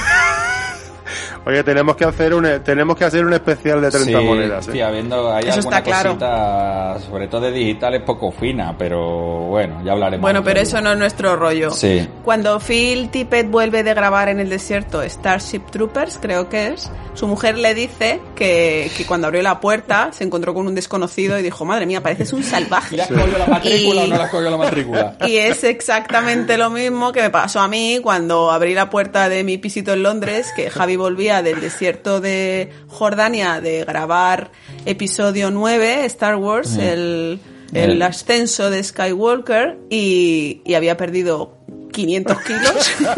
[1.45, 4.69] Oye, tenemos que hacer un tenemos que hacer un especial de 30 sí, monedas.
[4.69, 4.73] ¿eh?
[4.73, 6.11] Sí, habiendo hay Eso alguna está claro.
[6.11, 9.01] cosita, sobre todo de digitales, poco fina, pero
[9.49, 10.23] bueno, ya hablaremos.
[10.23, 11.71] Bueno, pero eso no es nuestro rollo.
[11.73, 12.09] Sí.
[12.25, 17.27] Cuando Phil Tippett vuelve de grabar en el desierto Starship Troopers, creo que es, su
[17.27, 21.43] mujer le dice que, que cuando abrió la puerta se encontró con un desconocido y
[21.43, 22.97] dijo, madre mía, pareces un salvaje.
[22.97, 25.17] ¿Le has cogido la matrícula Y- o no le has cogido la matrícula?
[25.27, 29.43] Y es exactamente lo mismo que me pasó a mí cuando abrí la puerta de
[29.45, 34.51] mi pisito en Londres, que Javi volvía del desierto de Jordania de grabar
[34.85, 36.81] episodio 9, Star Wars, Mm.
[36.81, 37.41] el,
[37.73, 41.57] el El- ascenso de Skywalker, y, y había perdido
[41.93, 42.93] 500 kilos.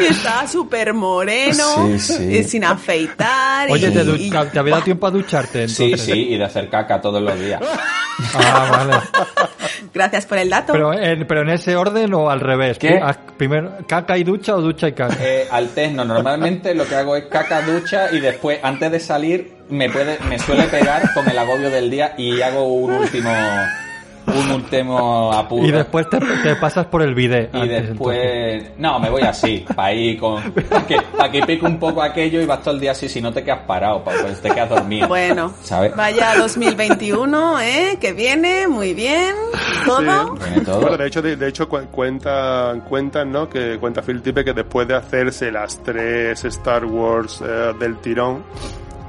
[0.00, 2.36] y estaba súper moreno, Sí, sí.
[2.38, 3.70] y sin afeitar.
[3.70, 6.06] Oye, y- ¿te, y- te había dado tiempo a ducharte Sí, entonces?
[6.06, 7.60] sí, y de hacer caca todos los días.
[8.34, 8.96] Ah, vale.
[9.94, 10.72] Gracias por el dato.
[10.72, 12.78] Pero en, pero en ese orden o al revés.
[12.78, 12.98] ¿Qué?
[13.02, 15.16] Haz Primero, ¿caca y ducha o ducha y caca?
[15.20, 19.88] Eh, alterno, normalmente lo que hago es caca, ducha y después, antes de salir, me
[19.88, 23.30] puede, me suele pegar con el agobio del día y hago un último,
[24.28, 25.66] un último apuro.
[25.66, 27.54] Y después te, te pasas por el bidet.
[27.54, 31.64] Y antes, después, no, me voy así, para ir con, para que, pa' que pique
[31.66, 34.12] un poco aquello y vas todo el día así, si no te quedas parado, pa-
[34.22, 35.08] pues te quedas dormido.
[35.08, 35.94] Bueno, ¿sabes?
[35.96, 37.98] vaya 2021, ¿eh?
[38.00, 39.34] Que viene, muy bien,
[39.84, 40.34] todo.
[40.34, 40.80] Viene todo.
[40.80, 43.48] Bueno, de hecho, de, de hecho cu- cuentan, cuentan, ¿no?
[43.48, 48.42] Que cuenta Phil Tippett que después de hacerse las tres Star Wars eh, del tirón,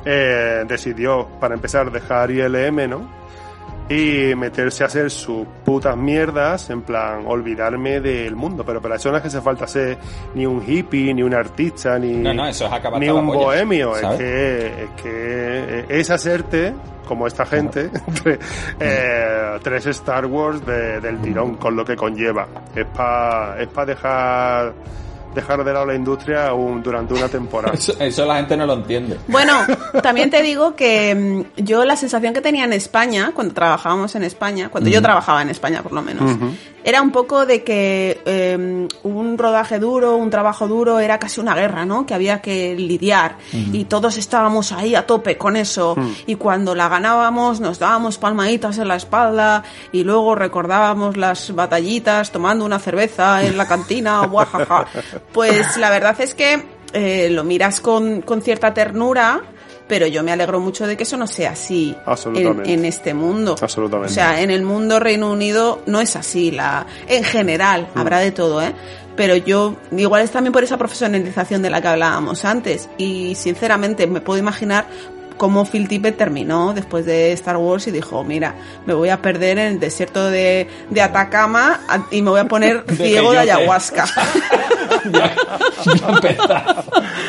[0.06, 3.19] eh, decidió, para empezar, dejar ILM, ¿no?
[3.90, 8.64] Y meterse a hacer sus putas mierdas, en plan, olvidarme del mundo.
[8.64, 9.98] Pero para eso no es que hace falta ser
[10.36, 13.96] ni un hippie, ni un artista, ni, No, no, eso es ni un polla, bohemio.
[13.98, 16.74] Es que, es que es hacerte,
[17.08, 17.90] como esta gente,
[18.80, 22.48] eh, tres Star Wars de- del tirón, con lo que conlleva.
[22.76, 24.74] Es para es pa dejar,
[25.36, 27.74] dejar de lado la industria un- durante una temporada.
[27.76, 29.18] Eso, eso la gente no lo entiende.
[29.28, 29.54] Bueno,
[30.04, 34.24] también te digo que mm, yo la sensación que tenía en España, cuando trabajábamos en
[34.24, 36.38] España, cuando yo trabajaba en España por lo menos,
[36.84, 41.56] era un poco de que eh, un rodaje duro, un trabajo duro, era casi una
[41.56, 42.06] guerra, ¿no?
[42.06, 46.90] Que había que lidiar y todos estábamos ahí a tope con eso y cuando la
[46.90, 53.44] ganábamos nos dábamos palmaditas en la espalda y luego recordábamos las batallitas tomando una cerveza
[53.44, 54.86] en la cantina, guajaja.
[55.34, 56.64] Pues la verdad es que
[56.94, 59.42] eh, lo miras con, con cierta ternura,
[59.90, 62.74] pero yo me alegro mucho de que eso no sea así en, Absolutamente.
[62.74, 63.56] en este mundo.
[63.62, 64.12] Absolutamente.
[64.12, 66.52] O sea, en el mundo Reino Unido no es así.
[66.52, 68.00] La, en general, Mm.
[68.00, 68.74] habrá de todo, ¿eh?
[69.18, 72.88] Pero yo, igual es también por esa profesionalización de la que hablábamos antes.
[72.98, 74.86] Y sinceramente me puedo imaginar
[75.36, 79.58] cómo Phil Tippett terminó después de Star Wars y dijo, mira, me voy a perder
[79.58, 81.80] en el desierto de, de Atacama
[82.12, 84.06] y me voy a poner ciego de ayahuasca.
[85.12, 85.36] ya,
[85.86, 86.74] ya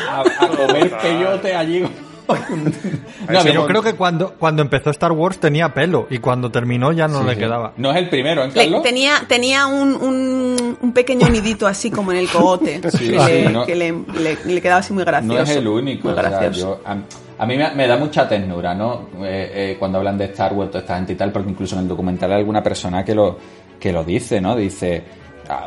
[0.09, 1.85] a, a comer peyote allí.
[3.27, 6.91] No, Yo había- creo que cuando, cuando empezó Star Wars tenía pelo y cuando terminó
[6.91, 7.39] ya no Sí, le sí.
[7.39, 7.73] quedaba.
[7.77, 12.11] No es el primero, ¿eh, Le- tenía tenía un, un, un pequeño nidito así como
[12.11, 13.65] en el cogote Sí, que, sí, le, no.
[13.65, 15.35] que le, le- le quedaba así muy gracioso.
[15.37, 16.09] No es el único.
[16.09, 16.79] Muy o sea, gracioso.
[16.83, 16.97] yo- a,
[17.43, 19.07] a mí me, me da mucha ternura, ¿no?
[19.23, 21.81] Eh, eh, cuando hablan de Star Wars, toda esta gente y tal, porque incluso en
[21.83, 23.37] el documental hay alguna persona que lo,
[23.79, 24.55] que lo dice, ¿no?
[24.55, 25.03] Dice,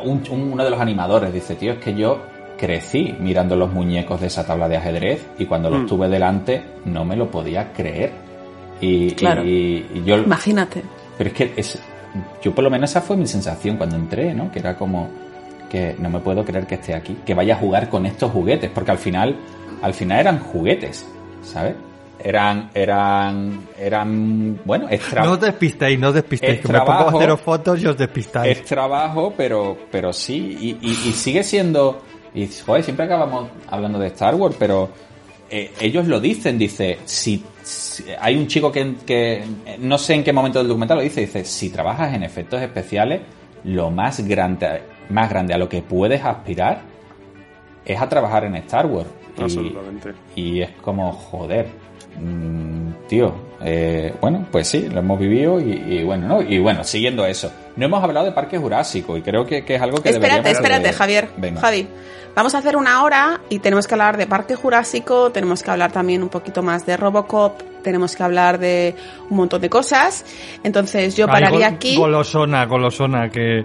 [0.03, 2.19] un- un- uno de los animadores dice, tío, es que yo
[2.57, 5.87] crecí mirando los muñecos de esa tabla de ajedrez y cuando los Mm.
[5.87, 8.11] tuve delante no me lo podía creer.
[8.81, 9.43] Y, Claro.
[9.45, 10.81] y- y yo, Imagínate.
[11.17, 11.79] pero es que es,
[12.43, 14.51] yo por lo menos esa fue mi sensación cuando entré, ¿no?
[14.51, 15.09] Que era como
[15.69, 18.69] que no me puedo creer que esté aquí, que vaya a jugar con estos juguetes,
[18.73, 19.35] porque al final,
[19.81, 21.05] al final eran juguetes,
[21.41, 21.75] ¿sabes?
[22.23, 26.53] Eran, eran, eran, bueno, es, No os despistéis, no os despistéis.
[26.55, 27.17] Es Que me pongo a trabajo.
[27.17, 28.57] haceros fotos y os despistáis.
[28.59, 32.01] es trabajo, pero, pero sí, y, y- y sigue siendo,
[32.35, 34.89] y joder, siempre acabamos hablando de Star Wars, pero
[35.49, 39.43] eh, ellos lo dicen, dice, si, si- hay un chico que, que
[39.79, 43.21] no sé en qué momento del documental lo dice, dice, si trabajas en efectos especiales,
[43.63, 46.81] lo más grande, más grande a lo que puedes aspirar
[47.85, 49.07] es a trabajar en Star Wars.
[49.37, 50.13] Absolutamente.
[50.35, 51.67] y es como, joder,
[52.19, 56.41] mm, tío, eh, bueno, pues sí, lo hemos vivido y, y bueno, ¿no?
[56.41, 59.81] Y bueno, siguiendo eso, no hemos hablado de Parque Jurásico y creo que, que es
[59.81, 61.27] algo que Espérate, deberíamos espérate, de- Javier.
[61.37, 61.59] Venga.
[61.61, 61.87] Javi,
[62.35, 65.91] vamos a hacer una hora y tenemos que hablar de Parque Jurásico, tenemos que hablar
[65.91, 68.95] también un poquito más de Robocop, tenemos que hablar de
[69.29, 70.25] un montón de cosas.
[70.63, 71.95] Entonces yo Ay, pararía aquí.
[71.95, 73.63] Golosona, golosona, que,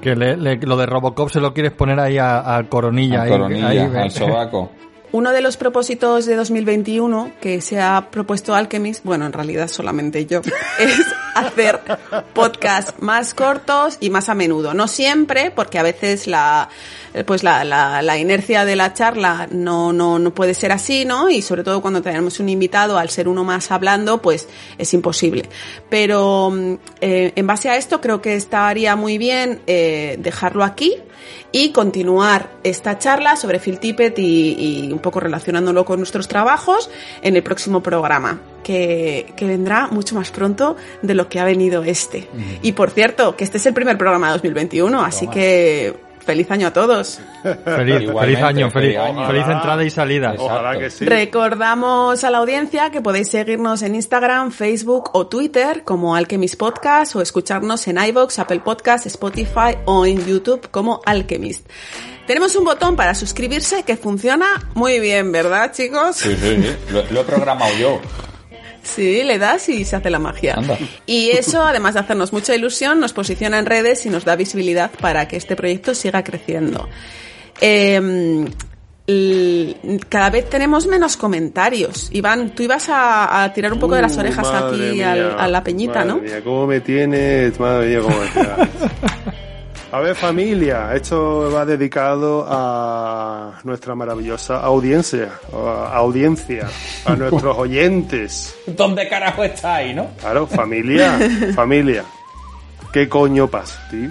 [0.00, 3.22] que le- le- lo de Robocop se lo quieres poner ahí a, a Coronilla.
[3.22, 4.70] Ahí- coronilla, ahí, al sobaco.
[5.12, 10.24] Uno de los propósitos de 2021 que se ha propuesto Alchemist, bueno, en realidad solamente
[10.26, 10.40] yo,
[10.78, 11.80] es hacer
[12.32, 14.74] podcasts más cortos y más a menudo.
[14.74, 16.68] No siempre, porque a veces la
[17.26, 21.28] pues la, la, la inercia de la charla no, no, no puede ser así, ¿no?
[21.28, 24.48] Y sobre todo cuando tenemos un invitado, al ser uno más hablando, pues
[24.78, 25.48] es imposible.
[25.88, 30.96] Pero mm, eh, en base a esto creo que estaría muy bien eh, dejarlo aquí
[31.52, 36.90] y continuar esta charla sobre Phil Tippett y, y, un poco relacionándolo con nuestros trabajos
[37.22, 41.82] en el próximo programa, que, que vendrá mucho más pronto de lo que ha venido
[41.82, 42.28] este.
[42.62, 46.68] Y por cierto, que este es el primer programa de 2021, así que feliz año
[46.68, 47.20] a todos.
[47.42, 50.34] Feliz, feliz año, feliz, feliz, feliz, entrada y salida.
[50.38, 51.04] Ojalá que sí.
[51.04, 57.16] Recordamos a la audiencia que podéis seguirnos en Instagram, Facebook o Twitter como Alchemist Podcast
[57.16, 61.66] o escucharnos en iVoox, Apple Podcast, Spotify o en YouTube como Alchemist.
[62.26, 66.16] Tenemos un botón para suscribirse que funciona muy bien, ¿verdad, chicos?
[66.16, 66.76] Sí, sí, sí.
[66.92, 68.00] Lo, lo he programado yo.
[68.82, 70.54] Sí, le das y se hace la magia.
[70.54, 70.78] Anda.
[71.06, 74.90] Y eso, además de hacernos mucha ilusión, nos posiciona en redes y nos da visibilidad
[75.00, 76.88] para que este proyecto siga creciendo.
[77.60, 78.46] Eh,
[80.08, 82.08] cada vez tenemos menos comentarios.
[82.12, 85.38] Iván, tú ibas a, a tirar un poco uh, de las uh, orejas aquí al,
[85.38, 86.18] a la peñita, madre ¿no?
[86.18, 87.58] Mía, ¿Cómo me tienes?
[87.58, 88.68] Madre mía, cómo me tienes.
[89.92, 96.68] A ver, familia, esto va dedicado a nuestra maravillosa audiencia, a audiencia,
[97.04, 98.56] a nuestros oyentes.
[98.68, 100.10] ¿Dónde carajo está ahí, no?
[100.20, 101.18] Claro, familia,
[101.56, 102.04] familia.
[102.92, 104.10] ¿Qué coño pasa, tío?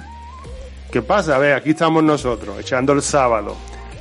[0.91, 1.37] ¿Qué pasa?
[1.37, 3.55] A ver, aquí estamos nosotros, echando el sábado,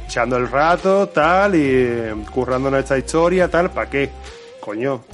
[0.05, 4.11] echando el rato, tal, y currando nuestra historia, tal, ¿para qué?
[4.59, 5.05] Coño,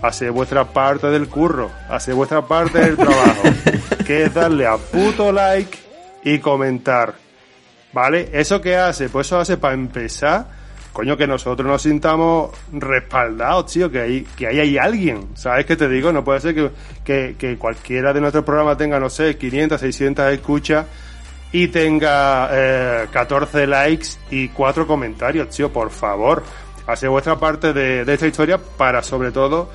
[0.00, 3.42] hace vuestra parte del curro, hace vuestra parte del trabajo,
[4.06, 5.85] que es darle a puto like
[6.26, 7.14] y comentar.
[7.92, 8.28] ¿Vale?
[8.32, 9.08] ¿Eso qué hace?
[9.08, 10.48] Pues eso hace para empezar,
[10.92, 15.28] coño, que nosotros nos sintamos respaldados, tío, que ahí, que ahí hay alguien.
[15.36, 16.10] ¿Sabes qué te digo?
[16.12, 16.70] No puede ser que,
[17.04, 20.86] que, que cualquiera de nuestros programas tenga, no sé, 500, 600 escuchas
[21.52, 26.42] y tenga eh, 14 likes y 4 comentarios, tío, por favor.
[26.88, 29.70] Hace vuestra parte de, de esta historia para, sobre todo,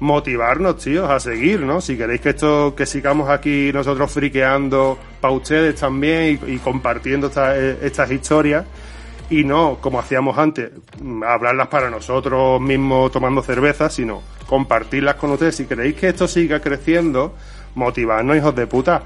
[0.00, 1.80] motivarnos, tíos, a seguir, ¿no?
[1.80, 7.56] Si queréis que esto, que sigamos aquí nosotros friqueando para ustedes también y, compartiendo esta,
[7.56, 8.64] estas historias
[9.30, 10.70] y no como hacíamos antes,
[11.26, 15.56] hablarlas para nosotros mismos tomando cerveza, sino compartirlas con ustedes.
[15.56, 17.34] Si queréis que esto siga creciendo,
[17.74, 19.02] motivarnos, hijos de puta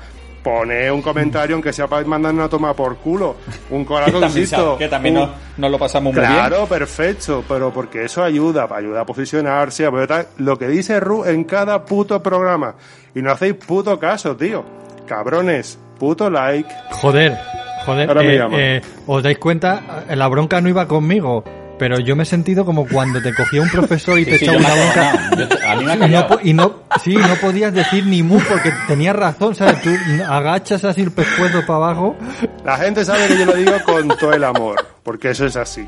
[0.49, 3.37] poner un comentario, aunque sea para mandarnos a tomar por culo,
[3.71, 4.77] un corazoncito.
[4.79, 5.25] que también, un...
[5.25, 6.49] no, no, lo pasamos muy claro, bien.
[6.49, 11.25] Claro, perfecto, pero porque eso ayuda, ayuda a posicionarse, a ver, lo que dice Ru
[11.25, 12.75] en cada puto programa.
[13.15, 14.65] Y no hacéis puto caso, tío.
[15.07, 16.73] Cabrones, puto like.
[16.93, 17.37] Joder,
[17.85, 20.05] joder, eh, eh, ¿os dais cuenta?
[20.09, 21.45] La bronca no iba conmigo.
[21.79, 24.59] Pero yo me he sentido como cuando te cogía un profesor y te sí, echaba
[24.59, 25.31] una bronca.
[25.37, 28.41] No, a mí me ha y no, y no, sí, no podías decir ni mu
[28.41, 29.81] porque tenías razón, ¿sabes?
[29.83, 29.91] Tú
[30.29, 32.17] agachas así el pescuezo para abajo.
[32.65, 35.87] La gente sabe que yo lo digo con todo el amor, porque eso es así.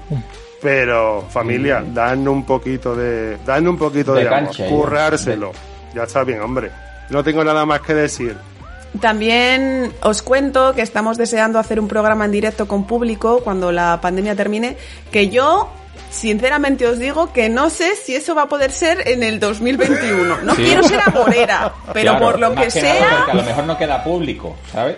[0.62, 1.94] Pero, familia, mm.
[1.94, 5.52] dan un poquito de, dan un poquito de, de cancha, amor, currárselo.
[5.94, 6.70] Ya está bien, hombre.
[7.08, 8.36] No tengo nada más que decir.
[9.00, 14.00] También os cuento que estamos deseando hacer un programa en directo con público cuando la
[14.00, 14.76] pandemia termine,
[15.12, 15.70] que yo
[16.10, 20.42] sinceramente os digo que no sé si eso va a poder ser en el 2021.
[20.42, 20.62] No sí.
[20.62, 23.16] quiero ser amorera, pero claro, por lo que, que sea...
[23.18, 24.96] Porque a lo mejor no queda público, ¿sabes?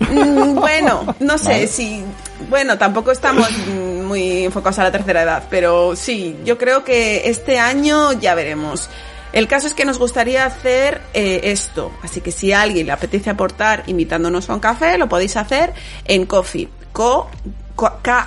[0.00, 1.66] Mm, bueno, no sé vale.
[1.66, 2.04] si...
[2.48, 7.58] Bueno, tampoco estamos muy enfocados a la tercera edad, pero sí, yo creo que este
[7.58, 8.88] año ya veremos.
[9.32, 12.92] El caso es que nos gustaría hacer eh, esto, así que si a alguien le
[12.92, 15.72] apetece aportar invitándonos a un café, lo podéis hacer
[16.04, 17.30] en Coffee, co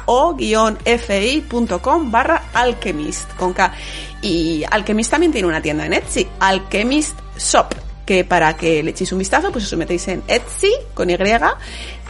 [0.06, 3.74] ko-fi.com barra alchemist con K.
[4.22, 7.74] Y Alchemist también tiene una tienda en Etsy, Alchemist Shop,
[8.06, 11.18] que para que le echéis un vistazo, pues os metéis en Etsy con Y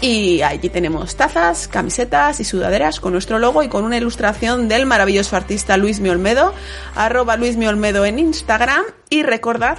[0.01, 4.85] y allí tenemos tazas, camisetas y sudaderas con nuestro logo y con una ilustración del
[4.85, 6.53] maravilloso artista Luis Mi Olmedo,
[6.93, 9.77] arroba Luis Mi Olmedo en Instagram y recordad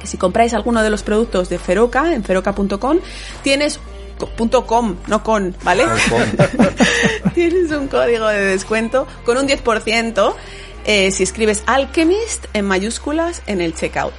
[0.00, 2.98] que si compráis alguno de los productos de Feroca en feroca.com
[3.42, 3.78] tienes
[4.16, 5.84] punto .com, no con, ¿vale?
[7.34, 10.34] Tienes un código de descuento con un 10%
[10.84, 14.12] eh, si escribes Alchemist en mayúsculas en el checkout.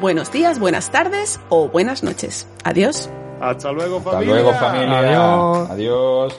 [0.00, 2.46] Buenos días, buenas tardes o buenas noches.
[2.64, 3.10] Adiós.
[3.40, 4.34] Hasta luego, familia.
[4.34, 4.98] Hasta luego, familia.
[4.98, 5.70] Adiós.
[5.70, 6.38] Adiós.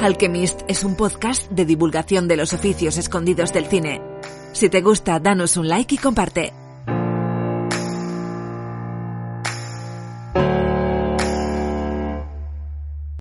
[0.00, 4.00] Alchemist es un podcast de divulgación de los oficios escondidos del cine.
[4.58, 6.52] Si te gusta, danos un like y comparte.